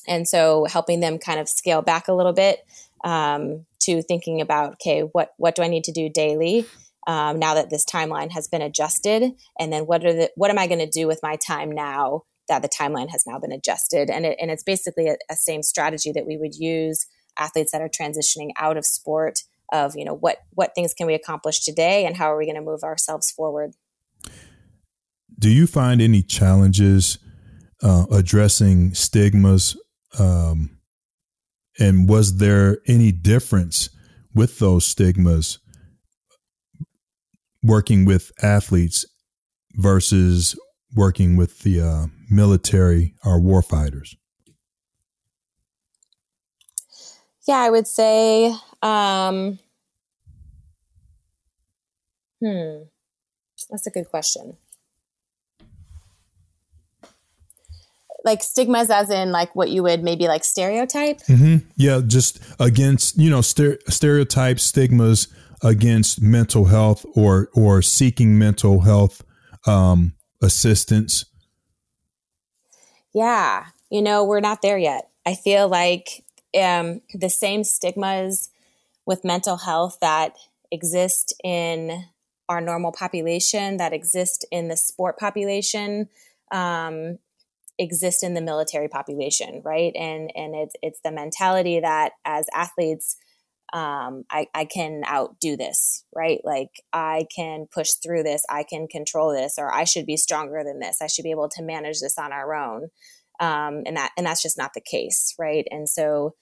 And 0.07 0.27
so 0.27 0.65
helping 0.69 0.99
them 0.99 1.17
kind 1.17 1.39
of 1.39 1.49
scale 1.49 1.81
back 1.81 2.07
a 2.07 2.13
little 2.13 2.33
bit 2.33 2.59
um, 3.03 3.65
to 3.81 4.01
thinking 4.03 4.41
about 4.41 4.73
okay 4.73 5.01
what 5.01 5.33
what 5.37 5.55
do 5.55 5.63
i 5.63 5.67
need 5.67 5.83
to 5.85 5.91
do 5.91 6.07
daily 6.07 6.65
um, 7.07 7.39
now 7.39 7.53
that 7.53 7.69
this 7.69 7.85
timeline 7.85 8.31
has 8.31 8.47
been 8.47 8.61
adjusted? 8.61 9.33
And 9.59 9.71
then 9.71 9.83
what 9.83 10.05
are 10.05 10.13
the 10.13 10.31
what 10.35 10.51
am 10.51 10.59
i 10.59 10.67
going 10.67 10.79
to 10.79 10.89
do 10.89 11.07
with 11.07 11.19
my 11.23 11.35
time 11.35 11.71
now 11.71 12.23
that 12.47 12.61
the 12.61 12.69
timeline 12.69 13.09
has 13.09 13.23
now 13.25 13.39
been 13.39 13.51
adjusted? 13.51 14.09
And, 14.09 14.25
it, 14.25 14.37
and 14.41 14.51
it's 14.51 14.63
basically 14.63 15.07
a, 15.07 15.17
a 15.29 15.35
same 15.35 15.63
strategy 15.63 16.11
that 16.11 16.25
we 16.25 16.37
would 16.37 16.55
use 16.55 17.05
athletes 17.37 17.71
that 17.71 17.81
are 17.81 17.89
transitioning 17.89 18.49
out 18.57 18.77
of 18.77 18.85
sport 18.85 19.39
of 19.71 19.93
you 19.95 20.03
know 20.03 20.15
what 20.15 20.39
what 20.51 20.75
things 20.75 20.93
can 20.93 21.07
we 21.07 21.13
accomplish 21.13 21.63
today 21.63 22.05
and 22.05 22.17
how 22.17 22.31
are 22.31 22.37
we 22.37 22.45
going 22.45 22.55
to 22.55 22.61
move 22.61 22.83
ourselves 22.83 23.31
forward? 23.31 23.71
Do 25.39 25.49
you 25.49 25.65
find 25.65 26.01
any 26.01 26.21
challenges 26.21 27.17
uh, 27.81 28.05
addressing 28.11 28.93
stigmas 28.93 29.77
um, 30.19 30.77
and 31.79 32.07
was 32.07 32.37
there 32.37 32.79
any 32.85 33.11
difference 33.11 33.89
with 34.33 34.59
those 34.59 34.85
stigmas 34.85 35.59
working 37.63 38.05
with 38.05 38.31
athletes 38.41 39.05
versus 39.73 40.57
working 40.95 41.35
with 41.35 41.59
the 41.59 41.81
uh, 41.81 42.05
military 42.29 43.13
or 43.23 43.39
warfighters? 43.39 44.15
Yeah, 47.47 47.57
I 47.57 47.69
would 47.69 47.87
say 47.87 48.53
um, 48.81 49.59
hmm. 52.39 52.83
That's 53.69 53.87
a 53.87 53.91
good 53.91 54.09
question. 54.09 54.57
Like 58.23 58.43
stigmas, 58.43 58.89
as 58.89 59.09
in 59.09 59.31
like 59.31 59.55
what 59.55 59.69
you 59.69 59.81
would 59.83 60.03
maybe 60.03 60.27
like 60.27 60.43
stereotype. 60.43 61.19
Mm-hmm. 61.21 61.67
Yeah, 61.75 62.01
just 62.05 62.39
against 62.59 63.17
you 63.17 63.29
know 63.29 63.41
stereotypes, 63.41 64.63
stigmas 64.63 65.27
against 65.63 66.21
mental 66.21 66.65
health 66.65 67.05
or 67.15 67.49
or 67.53 67.81
seeking 67.81 68.37
mental 68.37 68.81
health 68.81 69.23
um, 69.65 70.13
assistance. 70.41 71.25
Yeah, 73.13 73.67
you 73.89 74.01
know 74.01 74.23
we're 74.23 74.39
not 74.39 74.61
there 74.61 74.77
yet. 74.77 75.09
I 75.25 75.35
feel 75.35 75.67
like 75.67 76.23
um, 76.59 77.01
the 77.13 77.29
same 77.29 77.63
stigmas 77.63 78.49
with 79.05 79.23
mental 79.23 79.57
health 79.57 79.97
that 80.01 80.35
exist 80.71 81.33
in 81.43 82.05
our 82.49 82.61
normal 82.61 82.91
population, 82.91 83.77
that 83.77 83.93
exist 83.93 84.45
in 84.51 84.67
the 84.67 84.77
sport 84.77 85.17
population, 85.17 86.09
um, 86.51 87.17
exist 87.77 88.23
in 88.23 88.33
the 88.33 88.41
military 88.41 88.87
population, 88.87 89.61
right? 89.63 89.93
And 89.95 90.31
and 90.35 90.55
it's 90.55 90.75
it's 90.81 90.99
the 91.01 91.11
mentality 91.11 91.79
that 91.79 92.13
as 92.25 92.45
athletes, 92.53 93.17
um, 93.73 94.25
I, 94.29 94.47
I 94.53 94.65
can 94.65 95.03
outdo 95.07 95.55
this, 95.55 96.03
right? 96.13 96.41
Like 96.43 96.71
I 96.91 97.25
can 97.33 97.67
push 97.73 97.91
through 98.03 98.23
this, 98.23 98.43
I 98.49 98.63
can 98.63 98.87
control 98.87 99.33
this, 99.33 99.55
or 99.57 99.73
I 99.73 99.85
should 99.85 100.05
be 100.05 100.17
stronger 100.17 100.63
than 100.63 100.79
this. 100.79 100.97
I 101.01 101.07
should 101.07 101.23
be 101.23 101.31
able 101.31 101.49
to 101.49 101.63
manage 101.63 102.01
this 102.01 102.17
on 102.17 102.33
our 102.33 102.53
own, 102.53 102.89
um, 103.39 103.83
and 103.85 103.97
that 103.97 104.11
and 104.17 104.25
that's 104.25 104.41
just 104.41 104.57
not 104.57 104.71
the 104.73 104.81
case, 104.81 105.33
right? 105.39 105.65
And 105.71 105.87
so 105.87 106.35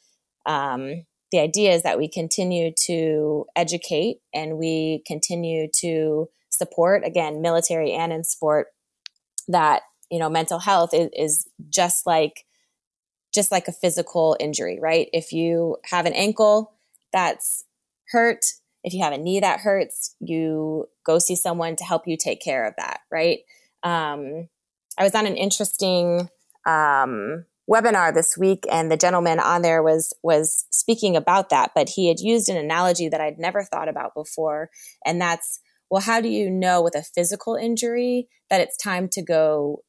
um, 0.45 1.05
the 1.31 1.39
idea 1.39 1.73
is 1.73 1.83
that 1.83 1.99
we 1.99 2.09
continue 2.09 2.71
to 2.87 3.45
educate 3.55 4.17
and 4.33 4.57
we 4.57 5.03
continue 5.05 5.67
to 5.81 6.29
support 6.49 7.05
again 7.05 7.41
military 7.41 7.91
and 7.93 8.11
in 8.11 8.23
sport 8.23 8.67
that 9.47 9.83
you 10.09 10.19
know 10.19 10.29
mental 10.29 10.59
health 10.59 10.93
is, 10.93 11.09
is 11.15 11.47
just 11.69 12.07
like 12.07 12.45
just 13.33 13.51
like 13.51 13.67
a 13.67 13.71
physical 13.71 14.35
injury 14.39 14.79
right 14.81 15.07
if 15.13 15.31
you 15.31 15.77
have 15.85 16.05
an 16.05 16.13
ankle 16.13 16.73
that's 17.11 17.65
hurt. 18.09 18.45
If 18.83 18.93
you 18.93 19.03
have 19.03 19.13
a 19.13 19.17
knee 19.17 19.39
that 19.39 19.59
hurts 19.59 20.15
you 20.19 20.87
go 21.05 21.19
see 21.19 21.35
someone 21.35 21.75
to 21.75 21.83
help 21.83 22.03
you 22.07 22.17
take 22.17 22.41
care 22.41 22.65
of 22.65 22.73
that 22.77 23.01
right? 23.11 23.39
Um, 23.83 24.49
i 24.97 25.03
was 25.03 25.15
on 25.15 25.25
an 25.25 25.37
interesting 25.37 26.29
um, 26.65 27.45
webinar 27.69 28.13
this 28.13 28.37
week 28.37 28.65
and 28.71 28.91
the 28.91 28.97
gentleman 28.97 29.39
on 29.39 29.61
there 29.61 29.81
was 29.81 30.13
was 30.23 30.65
speaking 30.71 31.15
about 31.15 31.49
that 31.49 31.71
but 31.75 31.89
he 31.89 32.07
had 32.07 32.19
used 32.19 32.49
an 32.49 32.57
analogy 32.57 33.07
that 33.07 33.21
I'd 33.21 33.39
never 33.39 33.63
thought 33.63 33.87
about 33.87 34.13
before 34.15 34.69
and 35.05 35.21
that's 35.21 35.59
well 35.89 36.01
how 36.01 36.19
do 36.19 36.29
you 36.29 36.49
know 36.49 36.81
with 36.81 36.95
a 36.95 37.03
physical 37.03 37.55
injury 37.55 38.27
that 38.49 38.61
it's 38.61 38.75
time 38.75 39.07
to 39.09 39.21
go 39.21 39.83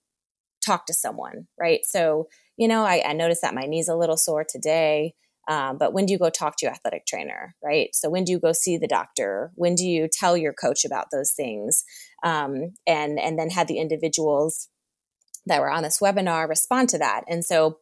talk 0.64 0.86
to 0.86 0.94
someone 0.94 1.46
right? 1.58 1.80
So 1.84 2.28
you 2.56 2.68
know 2.68 2.84
I, 2.84 3.02
I 3.04 3.12
noticed 3.14 3.42
that 3.42 3.54
my 3.54 3.64
knee's 3.64 3.88
a 3.88 3.96
little 3.96 4.18
sore 4.18 4.44
today 4.48 5.14
um, 5.48 5.78
but 5.78 5.92
when 5.92 6.06
do 6.06 6.12
you 6.12 6.18
go 6.18 6.30
talk 6.30 6.56
to 6.56 6.66
your 6.66 6.72
athletic 6.72 7.06
trainer 7.06 7.54
right 7.62 7.94
so 7.94 8.08
when 8.10 8.24
do 8.24 8.32
you 8.32 8.38
go 8.38 8.52
see 8.52 8.76
the 8.76 8.86
doctor 8.86 9.50
when 9.54 9.74
do 9.74 9.86
you 9.86 10.08
tell 10.10 10.36
your 10.36 10.52
coach 10.52 10.84
about 10.84 11.06
those 11.12 11.32
things 11.32 11.84
um, 12.22 12.72
and 12.86 13.18
and 13.18 13.38
then 13.38 13.50
had 13.50 13.68
the 13.68 13.78
individuals 13.78 14.68
that 15.46 15.60
were 15.60 15.70
on 15.70 15.82
this 15.82 16.00
webinar 16.00 16.48
respond 16.48 16.88
to 16.90 16.98
that. 16.98 17.22
And 17.28 17.44
so 17.44 17.78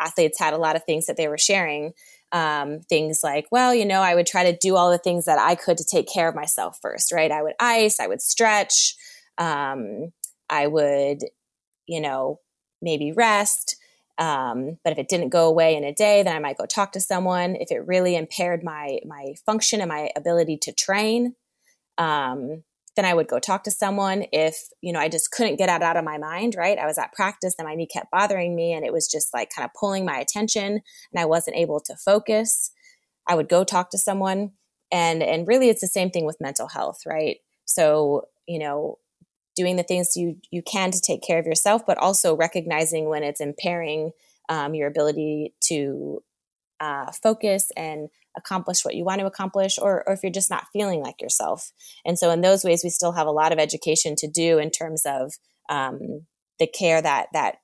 athletes 0.00 0.38
had 0.38 0.54
a 0.54 0.58
lot 0.58 0.76
of 0.76 0.84
things 0.84 1.06
that 1.06 1.16
they 1.16 1.28
were 1.28 1.38
sharing. 1.38 1.92
Um, 2.32 2.82
things 2.88 3.22
like, 3.24 3.46
well, 3.50 3.74
you 3.74 3.84
know, 3.84 4.02
I 4.02 4.14
would 4.14 4.26
try 4.26 4.44
to 4.44 4.56
do 4.56 4.76
all 4.76 4.92
the 4.92 4.98
things 4.98 5.24
that 5.24 5.40
I 5.40 5.56
could 5.56 5.76
to 5.78 5.84
take 5.84 6.08
care 6.08 6.28
of 6.28 6.36
myself 6.36 6.78
first, 6.80 7.10
right? 7.10 7.30
I 7.30 7.42
would 7.42 7.54
ice, 7.58 7.98
I 7.98 8.06
would 8.06 8.22
stretch, 8.22 8.94
um, 9.36 10.12
I 10.48 10.68
would, 10.68 11.24
you 11.88 12.00
know, 12.00 12.38
maybe 12.80 13.10
rest. 13.10 13.74
Um, 14.20 14.78
but 14.84 14.92
if 14.92 14.98
it 14.98 15.08
didn't 15.08 15.30
go 15.30 15.48
away 15.48 15.76
in 15.76 15.84
a 15.84 15.94
day, 15.94 16.22
then 16.22 16.36
I 16.36 16.40
might 16.40 16.58
go 16.58 16.66
talk 16.66 16.92
to 16.92 17.00
someone. 17.00 17.56
If 17.56 17.72
it 17.72 17.86
really 17.86 18.14
impaired 18.16 18.62
my 18.62 19.00
my 19.06 19.34
function 19.46 19.80
and 19.80 19.88
my 19.88 20.10
ability 20.16 20.58
to 20.62 20.72
train, 20.72 21.34
um, 21.98 22.62
then 22.96 23.04
I 23.06 23.14
would 23.14 23.28
go 23.28 23.38
talk 23.38 23.64
to 23.64 23.70
someone. 23.70 24.26
If, 24.32 24.56
you 24.82 24.92
know, 24.92 25.00
I 25.00 25.08
just 25.08 25.30
couldn't 25.32 25.56
get 25.56 25.70
it 25.70 25.82
out 25.82 25.96
of 25.96 26.04
my 26.04 26.18
mind, 26.18 26.54
right? 26.56 26.78
I 26.78 26.86
was 26.86 26.98
at 26.98 27.12
practice 27.14 27.54
and 27.58 27.66
my 27.66 27.74
knee 27.74 27.86
kept 27.86 28.10
bothering 28.10 28.54
me 28.54 28.72
and 28.74 28.84
it 28.84 28.92
was 28.92 29.08
just 29.08 29.32
like 29.32 29.50
kind 29.56 29.64
of 29.64 29.72
pulling 29.78 30.04
my 30.04 30.18
attention 30.18 30.66
and 31.12 31.20
I 31.20 31.24
wasn't 31.24 31.56
able 31.56 31.80
to 31.80 31.96
focus. 31.96 32.72
I 33.28 33.34
would 33.36 33.48
go 33.48 33.64
talk 33.64 33.90
to 33.90 33.98
someone. 33.98 34.52
and 34.92 35.22
and 35.22 35.48
really 35.48 35.68
it's 35.68 35.80
the 35.80 35.86
same 35.86 36.10
thing 36.10 36.26
with 36.26 36.40
mental 36.40 36.68
health 36.68 37.00
right 37.06 37.38
so 37.64 38.22
you 38.48 38.58
know 38.58 38.98
doing 39.60 39.76
the 39.76 39.82
things 39.82 40.16
you 40.16 40.36
you 40.50 40.62
can 40.62 40.90
to 40.90 41.00
take 41.00 41.22
care 41.22 41.38
of 41.38 41.44
yourself 41.44 41.82
but 41.86 41.98
also 41.98 42.34
recognizing 42.34 43.08
when 43.10 43.22
it's 43.22 43.40
impairing 43.40 44.12
um, 44.48 44.74
your 44.74 44.88
ability 44.88 45.54
to 45.60 46.22
uh, 46.80 47.12
focus 47.22 47.70
and 47.76 48.08
accomplish 48.36 48.84
what 48.84 48.94
you 48.94 49.04
want 49.04 49.20
to 49.20 49.26
accomplish 49.26 49.78
or, 49.78 50.02
or 50.06 50.14
if 50.14 50.22
you're 50.22 50.32
just 50.32 50.50
not 50.50 50.66
feeling 50.72 51.00
like 51.00 51.20
yourself. 51.20 51.72
And 52.06 52.18
so 52.18 52.30
in 52.30 52.40
those 52.40 52.64
ways 52.64 52.82
we 52.82 52.90
still 52.90 53.12
have 53.12 53.26
a 53.26 53.32
lot 53.32 53.52
of 53.52 53.58
education 53.58 54.16
to 54.16 54.28
do 54.28 54.58
in 54.58 54.70
terms 54.70 55.02
of 55.04 55.34
um, 55.68 56.26
the 56.58 56.66
care 56.66 57.02
that 57.02 57.26
that 57.32 57.56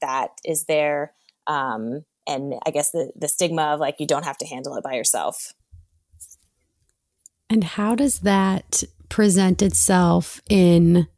that 0.00 0.30
is 0.44 0.66
there 0.66 1.12
um, 1.46 2.04
and 2.26 2.54
i 2.64 2.70
guess 2.70 2.92
the, 2.92 3.10
the 3.16 3.26
stigma 3.26 3.62
of 3.62 3.80
like 3.80 3.96
you 3.98 4.06
don't 4.06 4.24
have 4.24 4.38
to 4.38 4.46
handle 4.46 4.76
it 4.76 4.84
by 4.84 4.94
yourself. 4.94 5.54
And 7.50 7.64
how 7.64 7.94
does 7.94 8.20
that 8.20 8.84
present 9.08 9.62
itself 9.62 10.40
in 10.50 11.08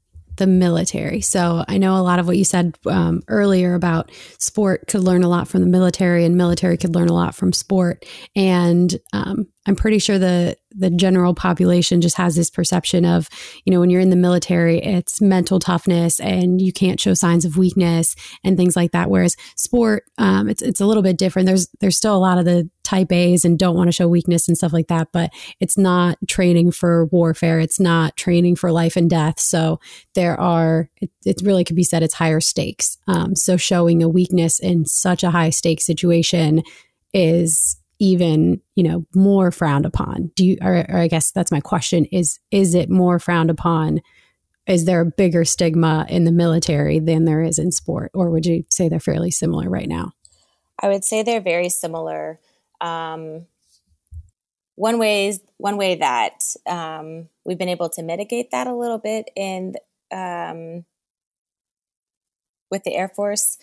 the 0.41 0.47
military. 0.47 1.21
So 1.21 1.65
I 1.69 1.77
know 1.77 1.97
a 1.97 2.03
lot 2.03 2.19
of 2.19 2.27
what 2.27 2.39
you 2.39 2.45
said 2.45 2.77
um, 2.87 3.21
earlier 3.29 3.75
about 3.75 4.11
sport 4.39 4.87
could 4.89 5.03
learn 5.03 5.23
a 5.23 5.29
lot 5.29 5.49
from 5.49 5.61
the 5.61 5.67
military, 5.67 6.25
and 6.25 6.35
military 6.35 6.79
could 6.79 6.95
learn 6.95 7.11
a 7.11 7.15
lot 7.15 7.35
from 7.35 7.53
sport. 7.53 8.07
And 8.35 8.99
um, 9.13 9.49
I'm 9.67 9.77
pretty 9.77 9.99
sure 9.99 10.19
the 10.19 10.57
the 10.73 10.89
general 10.89 11.35
population 11.35 12.01
just 12.01 12.17
has 12.17 12.37
this 12.37 12.49
perception 12.49 13.05
of, 13.05 13.29
you 13.65 13.73
know, 13.73 13.81
when 13.81 13.91
you're 13.91 14.01
in 14.01 14.11
the 14.11 14.17
military, 14.17 14.79
it's 14.79 15.21
mental 15.21 15.59
toughness 15.59 16.21
and 16.21 16.61
you 16.63 16.73
can't 16.73 17.01
show 17.01 17.13
signs 17.13 17.45
of 17.45 17.59
weakness 17.59 18.15
and 18.45 18.57
things 18.57 18.77
like 18.77 18.93
that. 18.93 19.11
Whereas 19.11 19.37
sport, 19.57 20.05
um, 20.17 20.49
it's 20.49 20.63
it's 20.63 20.81
a 20.81 20.87
little 20.87 21.03
bit 21.03 21.19
different. 21.19 21.47
There's 21.47 21.69
there's 21.81 21.97
still 21.97 22.17
a 22.17 22.19
lot 22.19 22.39
of 22.39 22.47
the 22.47 22.71
type 22.85 23.13
A's 23.13 23.45
and 23.45 23.59
don't 23.59 23.77
want 23.77 23.89
to 23.89 23.93
show 23.93 24.09
weakness 24.09 24.49
and 24.49 24.57
stuff 24.57 24.73
like 24.73 24.89
that, 24.89 25.09
but 25.13 25.31
it's 25.61 25.77
not 25.77 26.17
training 26.27 26.73
for 26.73 27.07
warfare. 27.07 27.61
It's 27.61 27.81
not 27.81 28.17
training 28.17 28.57
for 28.57 28.73
life 28.73 28.97
and 28.97 29.11
death. 29.11 29.39
So 29.39 29.79
there 30.15 30.41
are 30.41 30.89
it, 31.03 31.11
it 31.27 31.43
really 31.45 31.65
could 31.65 31.77
be 31.77 31.85
said 31.85 32.03
it's 32.03 32.15
higher 32.15 32.41
stakes. 32.41 32.97
Um, 33.09 33.37
so 33.37 33.59
showing 33.59 34.03
a 34.03 34.09
weakness 34.09 34.59
in 34.59 34.87
such 34.87 35.23
a 35.23 35.31
high 35.31 35.51
stake 35.51 35.83
situation 35.83 36.63
is 37.13 37.77
even 38.01 38.61
you 38.75 38.83
know 38.83 39.07
more 39.15 39.53
frowned 39.53 39.87
upon? 39.87 40.33
Do 40.35 40.45
you 40.45 40.57
or, 40.61 40.85
or, 40.89 40.97
i 40.97 41.07
guess 41.07 41.31
that's 41.31 41.53
my 41.53 41.61
question 41.61 42.07
is 42.07 42.41
is 42.51 42.75
it 42.75 42.91
more 42.91 43.21
frowned 43.21 43.51
upon? 43.51 44.01
Is 44.67 44.85
there 44.85 45.01
a 45.01 45.07
bigger 45.07 45.45
stigma 45.45 46.07
in 46.09 46.25
the 46.25 46.33
military 46.33 46.99
than 46.99 47.25
there 47.25 47.43
is 47.43 47.59
in 47.59 47.73
sport? 47.73 48.11
Or 48.15 48.31
would 48.31 48.47
you 48.47 48.65
say 48.71 48.89
they're 48.89 49.01
fairly 49.01 49.31
similar 49.31 49.69
right 49.69 49.89
now? 49.89 50.13
I 50.79 50.89
would 50.89 51.05
say 51.05 51.23
they're 51.23 51.41
very 51.41 51.69
similar. 51.69 52.41
Um, 52.81 53.47
one 54.77 54.99
way 54.99 55.39
one 55.59 55.77
way 55.77 55.97
that 55.97 56.43
um, 56.67 57.29
we've 57.45 57.59
been 57.59 57.69
able 57.69 57.91
to 57.91 58.03
mitigate 58.03 58.51
that 58.53 58.67
a 58.67 58.75
little 58.75 58.99
bit 58.99 59.29
in 59.37 59.75
um, 60.11 60.85
with 62.71 62.85
the 62.85 62.95
air 62.95 63.09
force 63.09 63.59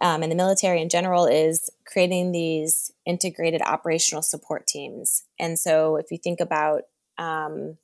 um, 0.00 0.22
and 0.22 0.32
the 0.32 0.36
military 0.36 0.80
in 0.80 0.88
general 0.88 1.26
is 1.26 1.70
creating 1.84 2.32
these 2.32 2.92
integrated 3.06 3.62
operational 3.62 4.22
support 4.22 4.66
teams. 4.66 5.24
And 5.38 5.58
so, 5.58 5.96
if 5.96 6.10
you 6.10 6.18
think 6.18 6.40
about 6.40 6.82
um, 7.18 7.76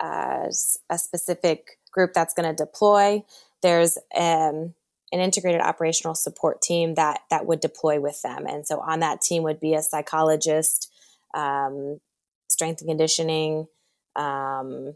a 0.00 0.48
specific 0.96 1.78
group 1.90 2.12
that's 2.12 2.34
going 2.34 2.48
to 2.48 2.64
deploy, 2.64 3.24
there's 3.62 3.98
um, 4.14 4.74
an 5.12 5.20
integrated 5.20 5.60
operational 5.60 6.14
support 6.14 6.62
team 6.62 6.94
that 6.94 7.20
that 7.30 7.46
would 7.46 7.60
deploy 7.60 8.00
with 8.00 8.22
them. 8.22 8.46
And 8.46 8.66
so, 8.66 8.80
on 8.80 9.00
that 9.00 9.20
team 9.20 9.42
would 9.42 9.60
be 9.60 9.74
a 9.74 9.82
psychologist, 9.82 10.92
um, 11.34 12.00
strength 12.48 12.80
and 12.80 12.88
conditioning, 12.88 13.66
um, 14.14 14.94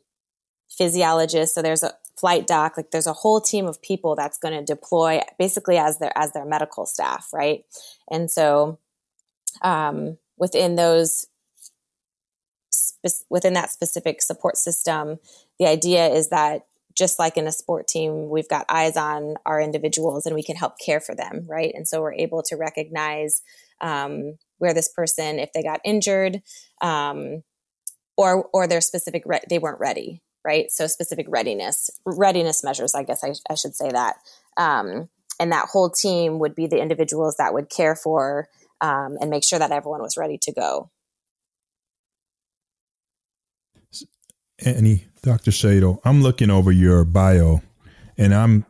physiologist. 0.71 1.55
So 1.55 1.63
there's 1.63 1.83
a 1.83 1.95
flight 2.21 2.47
doc 2.47 2.77
like 2.77 2.91
there's 2.91 3.07
a 3.07 3.15
whole 3.15 3.41
team 3.41 3.67
of 3.67 3.81
people 3.81 4.15
that's 4.15 4.39
going 4.39 4.55
to 4.55 4.63
deploy 4.63 5.21
basically 5.39 5.79
as 5.79 5.99
their 5.99 6.13
as 6.17 6.33
their 6.33 6.45
medical 6.45 6.85
staff 6.85 7.29
right? 7.33 7.65
And 8.11 8.31
so 8.31 8.79
um, 9.63 10.19
within 10.37 10.77
those 10.77 11.27
spe- 12.71 13.25
within 13.31 13.55
that 13.55 13.71
specific 13.71 14.21
support 14.21 14.57
system 14.57 15.19
the 15.59 15.67
idea 15.67 16.09
is 16.09 16.29
that 16.29 16.67
just 16.95 17.19
like 17.19 17.37
in 17.37 17.47
a 17.47 17.53
sport 17.53 17.89
team 17.89 18.29
we've 18.29 18.49
got 18.49 18.67
eyes 18.69 18.97
on 18.97 19.37
our 19.47 19.61
individuals 19.61 20.27
and 20.27 20.35
we 20.35 20.43
can 20.43 20.57
help 20.57 20.79
care 20.79 21.01
for 21.01 21.15
them 21.15 21.47
right? 21.49 21.73
And 21.75 21.89
so 21.89 22.03
we're 22.03 22.15
able 22.15 22.43
to 22.45 22.57
recognize 22.57 23.43
um, 23.81 24.37
where 24.59 24.75
this 24.75 24.89
person 24.89 25.39
if 25.39 25.53
they 25.55 25.63
got 25.63 25.81
injured 25.85 26.43
um, 26.83 27.43
or 28.19 28.49
or 28.53 28.67
their 28.67 28.83
specific 28.83 29.23
re- 29.25 29.41
they 29.49 29.59
weren't 29.59 29.81
ready 29.81 30.21
right? 30.45 30.71
So 30.71 30.87
specific 30.87 31.27
readiness, 31.29 31.91
readiness 32.05 32.65
measures, 32.65 32.95
I 32.95 33.03
guess 33.03 33.23
I, 33.25 33.35
I 33.51 33.55
should 33.55 33.75
say 33.75 33.91
that. 33.91 34.17
Um, 34.57 35.09
and 35.39 35.53
that 35.53 35.69
whole 35.73 35.91
team 35.91 36.39
would 36.39 36.55
be 36.55 36.67
the 36.67 36.81
individuals 36.81 37.37
that 37.37 37.55
would 37.55 37.71
care 37.71 37.97
for 37.97 38.49
um, 38.81 39.17
and 39.21 39.31
make 39.31 39.45
sure 39.45 39.59
that 39.59 39.71
everyone 39.71 40.03
was 40.03 40.17
ready 40.17 40.39
to 40.43 40.53
go. 40.53 40.91
Annie, 44.65 45.07
Dr. 45.23 45.51
Shadle, 45.51 46.01
I'm 46.05 46.23
looking 46.23 46.51
over 46.51 46.71
your 46.71 47.05
bio 47.05 47.63
and 48.19 48.35
I'm 48.35 48.67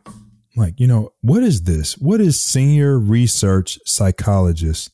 like, 0.55 0.79
you 0.79 0.87
know, 0.87 1.13
what 1.21 1.43
is 1.43 1.63
this? 1.63 1.97
What 1.97 2.21
is 2.21 2.39
senior 2.39 2.97
research 2.97 3.79
psychologist 3.85 4.91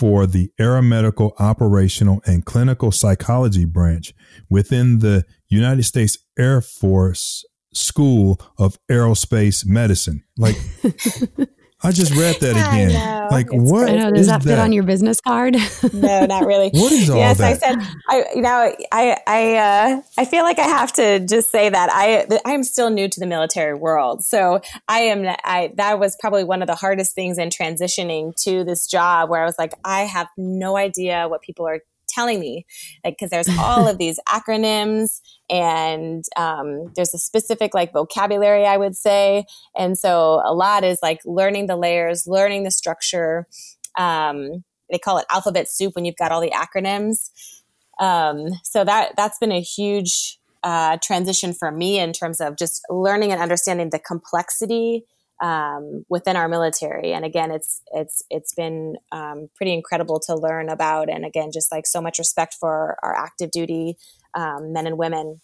for 0.00 0.26
the 0.26 0.50
aeromedical 0.58 1.32
operational 1.38 2.22
and 2.24 2.46
clinical 2.46 2.90
psychology 2.90 3.66
branch 3.66 4.14
within 4.48 5.00
the 5.00 5.26
United 5.50 5.82
States 5.82 6.16
Air 6.38 6.62
Force 6.62 7.44
School 7.74 8.40
of 8.56 8.78
Aerospace 8.90 9.66
Medicine. 9.66 10.24
Like, 10.38 10.56
I 11.82 11.92
just 11.92 12.14
read 12.14 12.36
that 12.40 12.50
again. 12.50 13.30
Like 13.30 13.46
it's 13.50 13.70
what? 13.70 13.88
I 13.88 13.96
know, 13.96 14.10
does 14.12 14.26
that 14.26 14.42
fit 14.42 14.58
on 14.58 14.72
your 14.72 14.82
business 14.82 15.20
card? 15.20 15.56
no, 15.92 16.26
not 16.26 16.44
really. 16.44 16.70
What 16.80 16.92
is 16.92 17.08
all 17.08 17.16
yes, 17.16 17.38
that? 17.38 17.50
Yes, 17.50 17.62
I 17.62 17.68
said. 17.68 17.96
I 18.08 18.24
you 18.34 18.42
know 18.42 18.74
I 18.92 19.16
I 19.26 19.54
uh, 19.56 20.02
I 20.18 20.24
feel 20.24 20.42
like 20.42 20.58
I 20.58 20.66
have 20.66 20.92
to 20.94 21.20
just 21.20 21.50
say 21.50 21.68
that 21.68 21.90
I 21.90 22.26
I 22.44 22.52
am 22.52 22.64
still 22.64 22.90
new 22.90 23.08
to 23.08 23.20
the 23.20 23.26
military 23.26 23.74
world, 23.74 24.24
so 24.24 24.60
I 24.88 25.00
am 25.00 25.24
I 25.44 25.72
that 25.76 25.98
was 25.98 26.16
probably 26.20 26.44
one 26.44 26.62
of 26.62 26.66
the 26.66 26.74
hardest 26.74 27.14
things 27.14 27.38
in 27.38 27.48
transitioning 27.48 28.34
to 28.44 28.64
this 28.64 28.86
job 28.86 29.30
where 29.30 29.42
I 29.42 29.46
was 29.46 29.56
like 29.58 29.72
I 29.84 30.02
have 30.02 30.28
no 30.36 30.76
idea 30.76 31.28
what 31.28 31.40
people 31.40 31.66
are 31.66 31.80
telling 32.10 32.40
me 32.40 32.66
like 33.04 33.16
because 33.18 33.30
there's 33.30 33.48
all 33.58 33.88
of 33.88 33.98
these 33.98 34.18
acronyms 34.28 35.20
and 35.48 36.24
um, 36.36 36.92
there's 36.94 37.14
a 37.14 37.18
specific 37.18 37.74
like 37.74 37.92
vocabulary 37.92 38.66
i 38.66 38.76
would 38.76 38.96
say. 38.96 39.44
And 39.76 39.96
so 39.98 40.42
a 40.44 40.54
lot 40.54 40.84
is 40.84 40.98
like 41.02 41.20
learning 41.24 41.66
the 41.66 41.76
layers 41.76 42.26
learning 42.26 42.64
the 42.64 42.70
structure. 42.70 43.46
Um, 43.96 44.64
they 44.90 44.98
call 44.98 45.18
it 45.18 45.26
alphabet 45.30 45.68
soup 45.70 45.94
when 45.94 46.04
you've 46.04 46.16
got 46.16 46.32
all 46.32 46.40
the 46.40 46.50
acronyms. 46.50 47.30
Um, 48.00 48.48
so 48.64 48.84
that 48.84 49.12
that's 49.16 49.38
been 49.38 49.52
a 49.52 49.60
huge 49.60 50.38
uh, 50.62 50.98
transition 51.02 51.52
for 51.52 51.70
me 51.70 51.98
in 51.98 52.12
terms 52.12 52.40
of 52.40 52.56
just 52.56 52.82
learning 52.90 53.32
and 53.32 53.40
understanding 53.40 53.90
the 53.90 53.98
complexity 53.98 55.04
um, 55.40 56.04
within 56.08 56.36
our 56.36 56.48
military. 56.48 57.12
And 57.12 57.24
again, 57.24 57.50
it's 57.50 57.80
it's 57.92 58.22
it's 58.30 58.54
been 58.54 58.96
um, 59.12 59.48
pretty 59.56 59.72
incredible 59.72 60.20
to 60.26 60.34
learn 60.34 60.68
about. 60.68 61.08
And 61.08 61.24
again, 61.24 61.50
just 61.52 61.72
like 61.72 61.86
so 61.86 62.00
much 62.00 62.18
respect 62.18 62.56
for 62.60 62.96
our 63.02 63.14
active 63.16 63.50
duty 63.50 63.96
um, 64.34 64.72
men 64.72 64.86
and 64.86 64.98
women. 64.98 65.40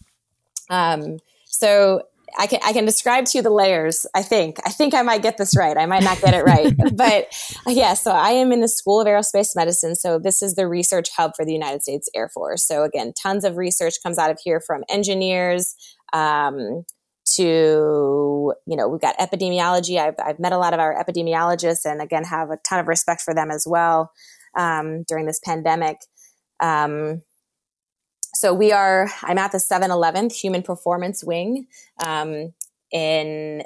Um, 0.69 1.17
so 1.45 2.03
I 2.37 2.47
can 2.47 2.59
I 2.63 2.73
can 2.73 2.85
describe 2.85 3.25
to 3.25 3.37
you 3.37 3.41
the 3.41 3.49
layers. 3.49 4.05
I 4.13 4.21
think 4.21 4.57
I 4.65 4.69
think 4.69 4.93
I 4.93 5.01
might 5.01 5.21
get 5.21 5.37
this 5.37 5.55
right. 5.55 5.77
I 5.77 5.85
might 5.85 6.03
not 6.03 6.19
get 6.21 6.33
it 6.33 6.43
right, 6.43 6.73
but 6.95 7.27
yeah. 7.65 7.93
So 7.93 8.11
I 8.11 8.31
am 8.31 8.51
in 8.51 8.61
the 8.61 8.67
School 8.67 8.99
of 8.99 9.07
Aerospace 9.07 9.55
Medicine. 9.55 9.95
So 9.95 10.19
this 10.19 10.41
is 10.41 10.55
the 10.55 10.67
research 10.67 11.09
hub 11.15 11.31
for 11.35 11.45
the 11.45 11.53
United 11.53 11.83
States 11.83 12.09
Air 12.13 12.29
Force. 12.29 12.67
So 12.67 12.83
again, 12.83 13.13
tons 13.19 13.45
of 13.45 13.57
research 13.57 13.95
comes 14.03 14.17
out 14.17 14.29
of 14.29 14.39
here 14.43 14.59
from 14.59 14.83
engineers, 14.89 15.75
um, 16.13 16.83
to 17.35 18.53
you 18.65 18.75
know 18.75 18.87
we've 18.87 19.01
got 19.01 19.17
epidemiology. 19.17 19.99
I've, 19.99 20.15
I've 20.23 20.39
met 20.39 20.53
a 20.53 20.57
lot 20.57 20.73
of 20.73 20.79
our 20.79 20.95
epidemiologists 21.03 21.85
and 21.85 22.01
again 22.01 22.23
have 22.23 22.49
a 22.49 22.57
ton 22.57 22.79
of 22.79 22.87
respect 22.87 23.21
for 23.21 23.33
them 23.33 23.51
as 23.51 23.65
well 23.67 24.11
um, 24.57 25.03
during 25.03 25.25
this 25.25 25.39
pandemic. 25.43 25.97
Um, 26.59 27.21
so 28.33 28.53
we 28.53 28.71
are 28.71 29.09
i'm 29.23 29.37
at 29.37 29.51
the 29.51 29.57
711th 29.57 30.33
human 30.33 30.61
performance 30.61 31.23
wing 31.23 31.67
um, 32.05 32.53
in 32.91 33.63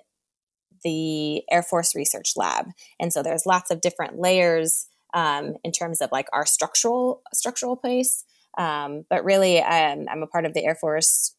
the 0.84 1.43
air 1.52 1.62
force 1.62 1.95
research 1.95 2.34
lab. 2.36 2.65
And 3.00 3.13
so 3.13 3.21
there's 3.21 3.45
lots 3.45 3.69
of 3.69 3.82
different 3.82 4.17
layers 4.17 4.88
um, 5.13 5.58
in 5.63 5.71
terms 5.71 6.02
of 6.02 6.12
like 6.12 6.28
our 6.34 6.45
structural 6.45 7.21
structural 7.34 7.76
place. 7.76 8.24
Um, 8.58 9.06
but 9.10 9.24
really 9.24 9.62
um, 9.62 10.08
i'm 10.10 10.24
a 10.24 10.28
part 10.28 10.45
of 10.45 10.54
the 10.54 10.65
air 10.65 10.76
force 10.76 11.36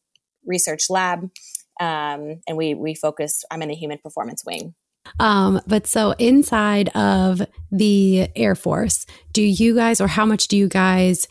research 0.46 0.88
lab 0.88 1.30
um, 1.82 2.40
and 2.46 2.56
we 2.56 2.74
we 2.74 2.94
focus. 2.94 3.44
I'm 3.50 3.60
in 3.62 3.68
the 3.68 3.74
human 3.74 3.98
performance 3.98 4.44
wing. 4.46 4.74
Um, 5.18 5.60
but 5.66 5.88
so 5.88 6.12
inside 6.12 6.88
of 6.90 7.42
the 7.72 8.28
Air 8.36 8.54
Force, 8.54 9.04
do 9.32 9.42
you 9.42 9.74
guys, 9.74 10.00
or 10.00 10.06
how 10.06 10.24
much 10.24 10.46
do 10.46 10.56
you 10.56 10.68
guys, 10.68 11.26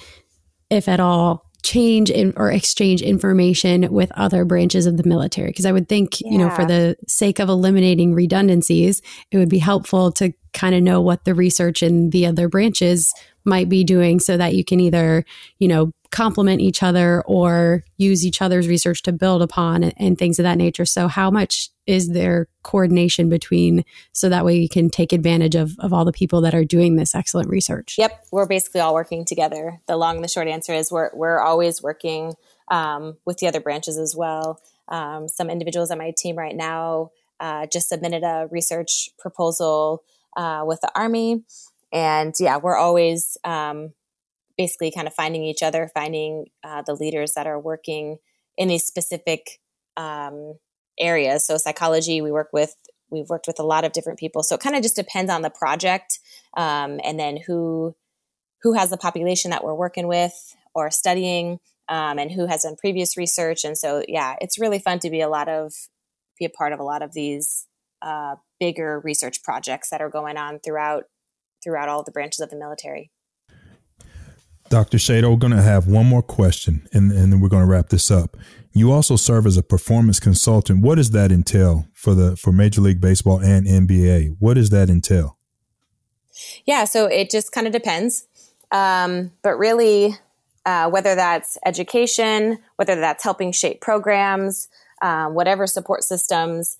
if 0.69 0.89
at 0.89 0.99
all, 0.99 1.49
change 1.63 2.09
in, 2.09 2.33
or 2.35 2.51
exchange 2.51 3.01
information 3.01 3.91
with 3.93 4.11
other 4.13 4.43
branches 4.43 4.87
of 4.87 4.97
the 4.97 5.07
military 5.07 5.49
because 5.49 5.65
i 5.67 5.71
would 5.71 5.87
think 5.87 6.19
yeah. 6.19 6.31
you 6.31 6.37
know 6.39 6.49
for 6.49 6.65
the 6.65 6.95
sake 7.07 7.37
of 7.37 7.49
eliminating 7.49 8.15
redundancies 8.15 8.99
it 9.29 9.37
would 9.37 9.47
be 9.47 9.59
helpful 9.59 10.11
to 10.11 10.33
kind 10.53 10.73
of 10.73 10.81
know 10.81 10.99
what 11.01 11.23
the 11.23 11.35
research 11.35 11.83
in 11.83 12.09
the 12.09 12.25
other 12.25 12.49
branches 12.49 13.13
might 13.45 13.69
be 13.69 13.83
doing 13.83 14.19
so 14.19 14.37
that 14.37 14.55
you 14.55 14.63
can 14.63 14.79
either 14.79 15.25
you 15.59 15.67
know 15.67 15.91
complement 16.11 16.59
each 16.59 16.83
other 16.83 17.21
or 17.25 17.83
use 17.97 18.25
each 18.25 18.41
other's 18.41 18.67
research 18.67 19.01
to 19.01 19.11
build 19.13 19.41
upon 19.41 19.81
and, 19.83 19.93
and 19.97 20.17
things 20.17 20.37
of 20.39 20.43
that 20.43 20.57
nature. 20.57 20.85
So 20.85 21.07
how 21.07 21.31
much 21.31 21.69
is 21.87 22.09
there 22.09 22.47
coordination 22.63 23.29
between 23.29 23.83
so 24.11 24.29
that 24.29 24.45
way 24.45 24.57
you 24.57 24.69
can 24.69 24.89
take 24.89 25.13
advantage 25.13 25.55
of, 25.55 25.79
of 25.79 25.93
all 25.93 26.05
the 26.05 26.11
people 26.11 26.41
that 26.41 26.53
are 26.53 26.65
doing 26.65 26.95
this 26.95 27.15
excellent 27.15 27.49
research? 27.49 27.95
Yep. 27.97 28.25
We're 28.31 28.45
basically 28.45 28.81
all 28.81 28.93
working 28.93 29.23
together. 29.23 29.79
The 29.87 29.95
long 29.95 30.17
and 30.17 30.23
the 30.23 30.29
short 30.29 30.47
answer 30.47 30.73
is 30.73 30.91
we're, 30.91 31.11
we're 31.13 31.39
always 31.39 31.81
working 31.81 32.33
um, 32.69 33.17
with 33.25 33.37
the 33.37 33.47
other 33.47 33.61
branches 33.61 33.97
as 33.97 34.15
well. 34.15 34.59
Um, 34.89 35.29
some 35.29 35.49
individuals 35.49 35.91
on 35.91 35.97
my 35.97 36.11
team 36.15 36.37
right 36.37 36.55
now 36.55 37.11
uh, 37.39 37.67
just 37.67 37.87
submitted 37.87 38.23
a 38.23 38.47
research 38.51 39.09
proposal 39.17 40.03
uh, 40.35 40.63
with 40.65 40.81
the 40.81 40.91
army 40.93 41.43
and 41.91 42.33
yeah 42.39 42.57
we're 42.57 42.77
always 42.77 43.37
um, 43.43 43.93
basically 44.57 44.91
kind 44.91 45.07
of 45.07 45.13
finding 45.13 45.43
each 45.43 45.63
other 45.63 45.89
finding 45.93 46.45
uh, 46.63 46.81
the 46.85 46.93
leaders 46.93 47.33
that 47.33 47.47
are 47.47 47.59
working 47.59 48.17
in 48.57 48.67
these 48.67 48.85
specific 48.85 49.59
um, 49.97 50.55
areas. 50.99 51.45
So 51.45 51.57
psychology, 51.57 52.21
we 52.21 52.31
work 52.31 52.49
with 52.53 52.75
we've 53.09 53.29
worked 53.29 53.47
with 53.47 53.59
a 53.59 53.63
lot 53.63 53.83
of 53.83 53.91
different 53.91 54.19
people. 54.19 54.41
So 54.41 54.55
it 54.55 54.61
kind 54.61 54.75
of 54.75 54.83
just 54.83 54.95
depends 54.95 55.29
on 55.29 55.41
the 55.41 55.49
project 55.49 56.19
um, 56.55 56.99
and 57.03 57.19
then 57.19 57.37
who 57.45 57.95
who 58.61 58.73
has 58.73 58.89
the 58.89 58.97
population 58.97 59.51
that 59.51 59.63
we're 59.63 59.73
working 59.73 60.07
with 60.07 60.55
or 60.75 60.91
studying 60.91 61.59
um, 61.89 62.19
and 62.19 62.31
who 62.31 62.45
has 62.45 62.61
done 62.63 62.75
previous 62.77 63.17
research. 63.17 63.65
And 63.65 63.77
so 63.77 64.03
yeah, 64.07 64.35
it's 64.39 64.59
really 64.59 64.79
fun 64.79 64.99
to 64.99 65.09
be 65.09 65.21
a 65.21 65.29
lot 65.29 65.49
of 65.49 65.73
be 66.39 66.45
a 66.45 66.49
part 66.49 66.73
of 66.73 66.79
a 66.79 66.83
lot 66.83 67.01
of 67.01 67.13
these 67.13 67.67
uh, 68.01 68.35
bigger 68.59 68.99
research 68.99 69.43
projects 69.43 69.89
that 69.89 70.01
are 70.01 70.09
going 70.09 70.37
on 70.37 70.59
throughout 70.59 71.05
throughout 71.63 71.89
all 71.89 72.03
the 72.03 72.11
branches 72.11 72.39
of 72.39 72.49
the 72.49 72.55
military. 72.55 73.11
Dr. 74.69 74.97
Shadle, 74.97 75.31
we're 75.31 75.37
going 75.37 75.51
to 75.51 75.61
have 75.61 75.87
one 75.87 76.05
more 76.05 76.21
question 76.21 76.87
and, 76.93 77.11
and 77.11 77.31
then 77.31 77.41
we're 77.41 77.49
going 77.49 77.63
to 77.63 77.69
wrap 77.69 77.89
this 77.89 78.09
up. 78.09 78.37
You 78.71 78.91
also 78.93 79.17
serve 79.17 79.45
as 79.45 79.57
a 79.57 79.63
performance 79.63 80.19
consultant. 80.19 80.81
What 80.81 80.95
does 80.95 81.11
that 81.11 81.29
entail 81.29 81.87
for 81.93 82.13
the 82.15 82.37
for 82.37 82.53
Major 82.53 82.79
League 82.79 83.01
Baseball 83.01 83.39
and 83.39 83.67
NBA? 83.67 84.37
What 84.39 84.53
does 84.53 84.69
that 84.69 84.89
entail? 84.89 85.37
Yeah, 86.65 86.85
so 86.85 87.05
it 87.05 87.29
just 87.29 87.51
kind 87.51 87.67
of 87.67 87.73
depends. 87.73 88.27
Um, 88.71 89.31
but 89.41 89.57
really, 89.57 90.15
uh, 90.65 90.89
whether 90.89 91.15
that's 91.15 91.57
education, 91.65 92.59
whether 92.77 92.95
that's 92.95 93.25
helping 93.25 93.51
shape 93.51 93.81
programs, 93.81 94.69
uh, 95.01 95.27
whatever 95.27 95.67
support 95.67 96.05
systems 96.05 96.77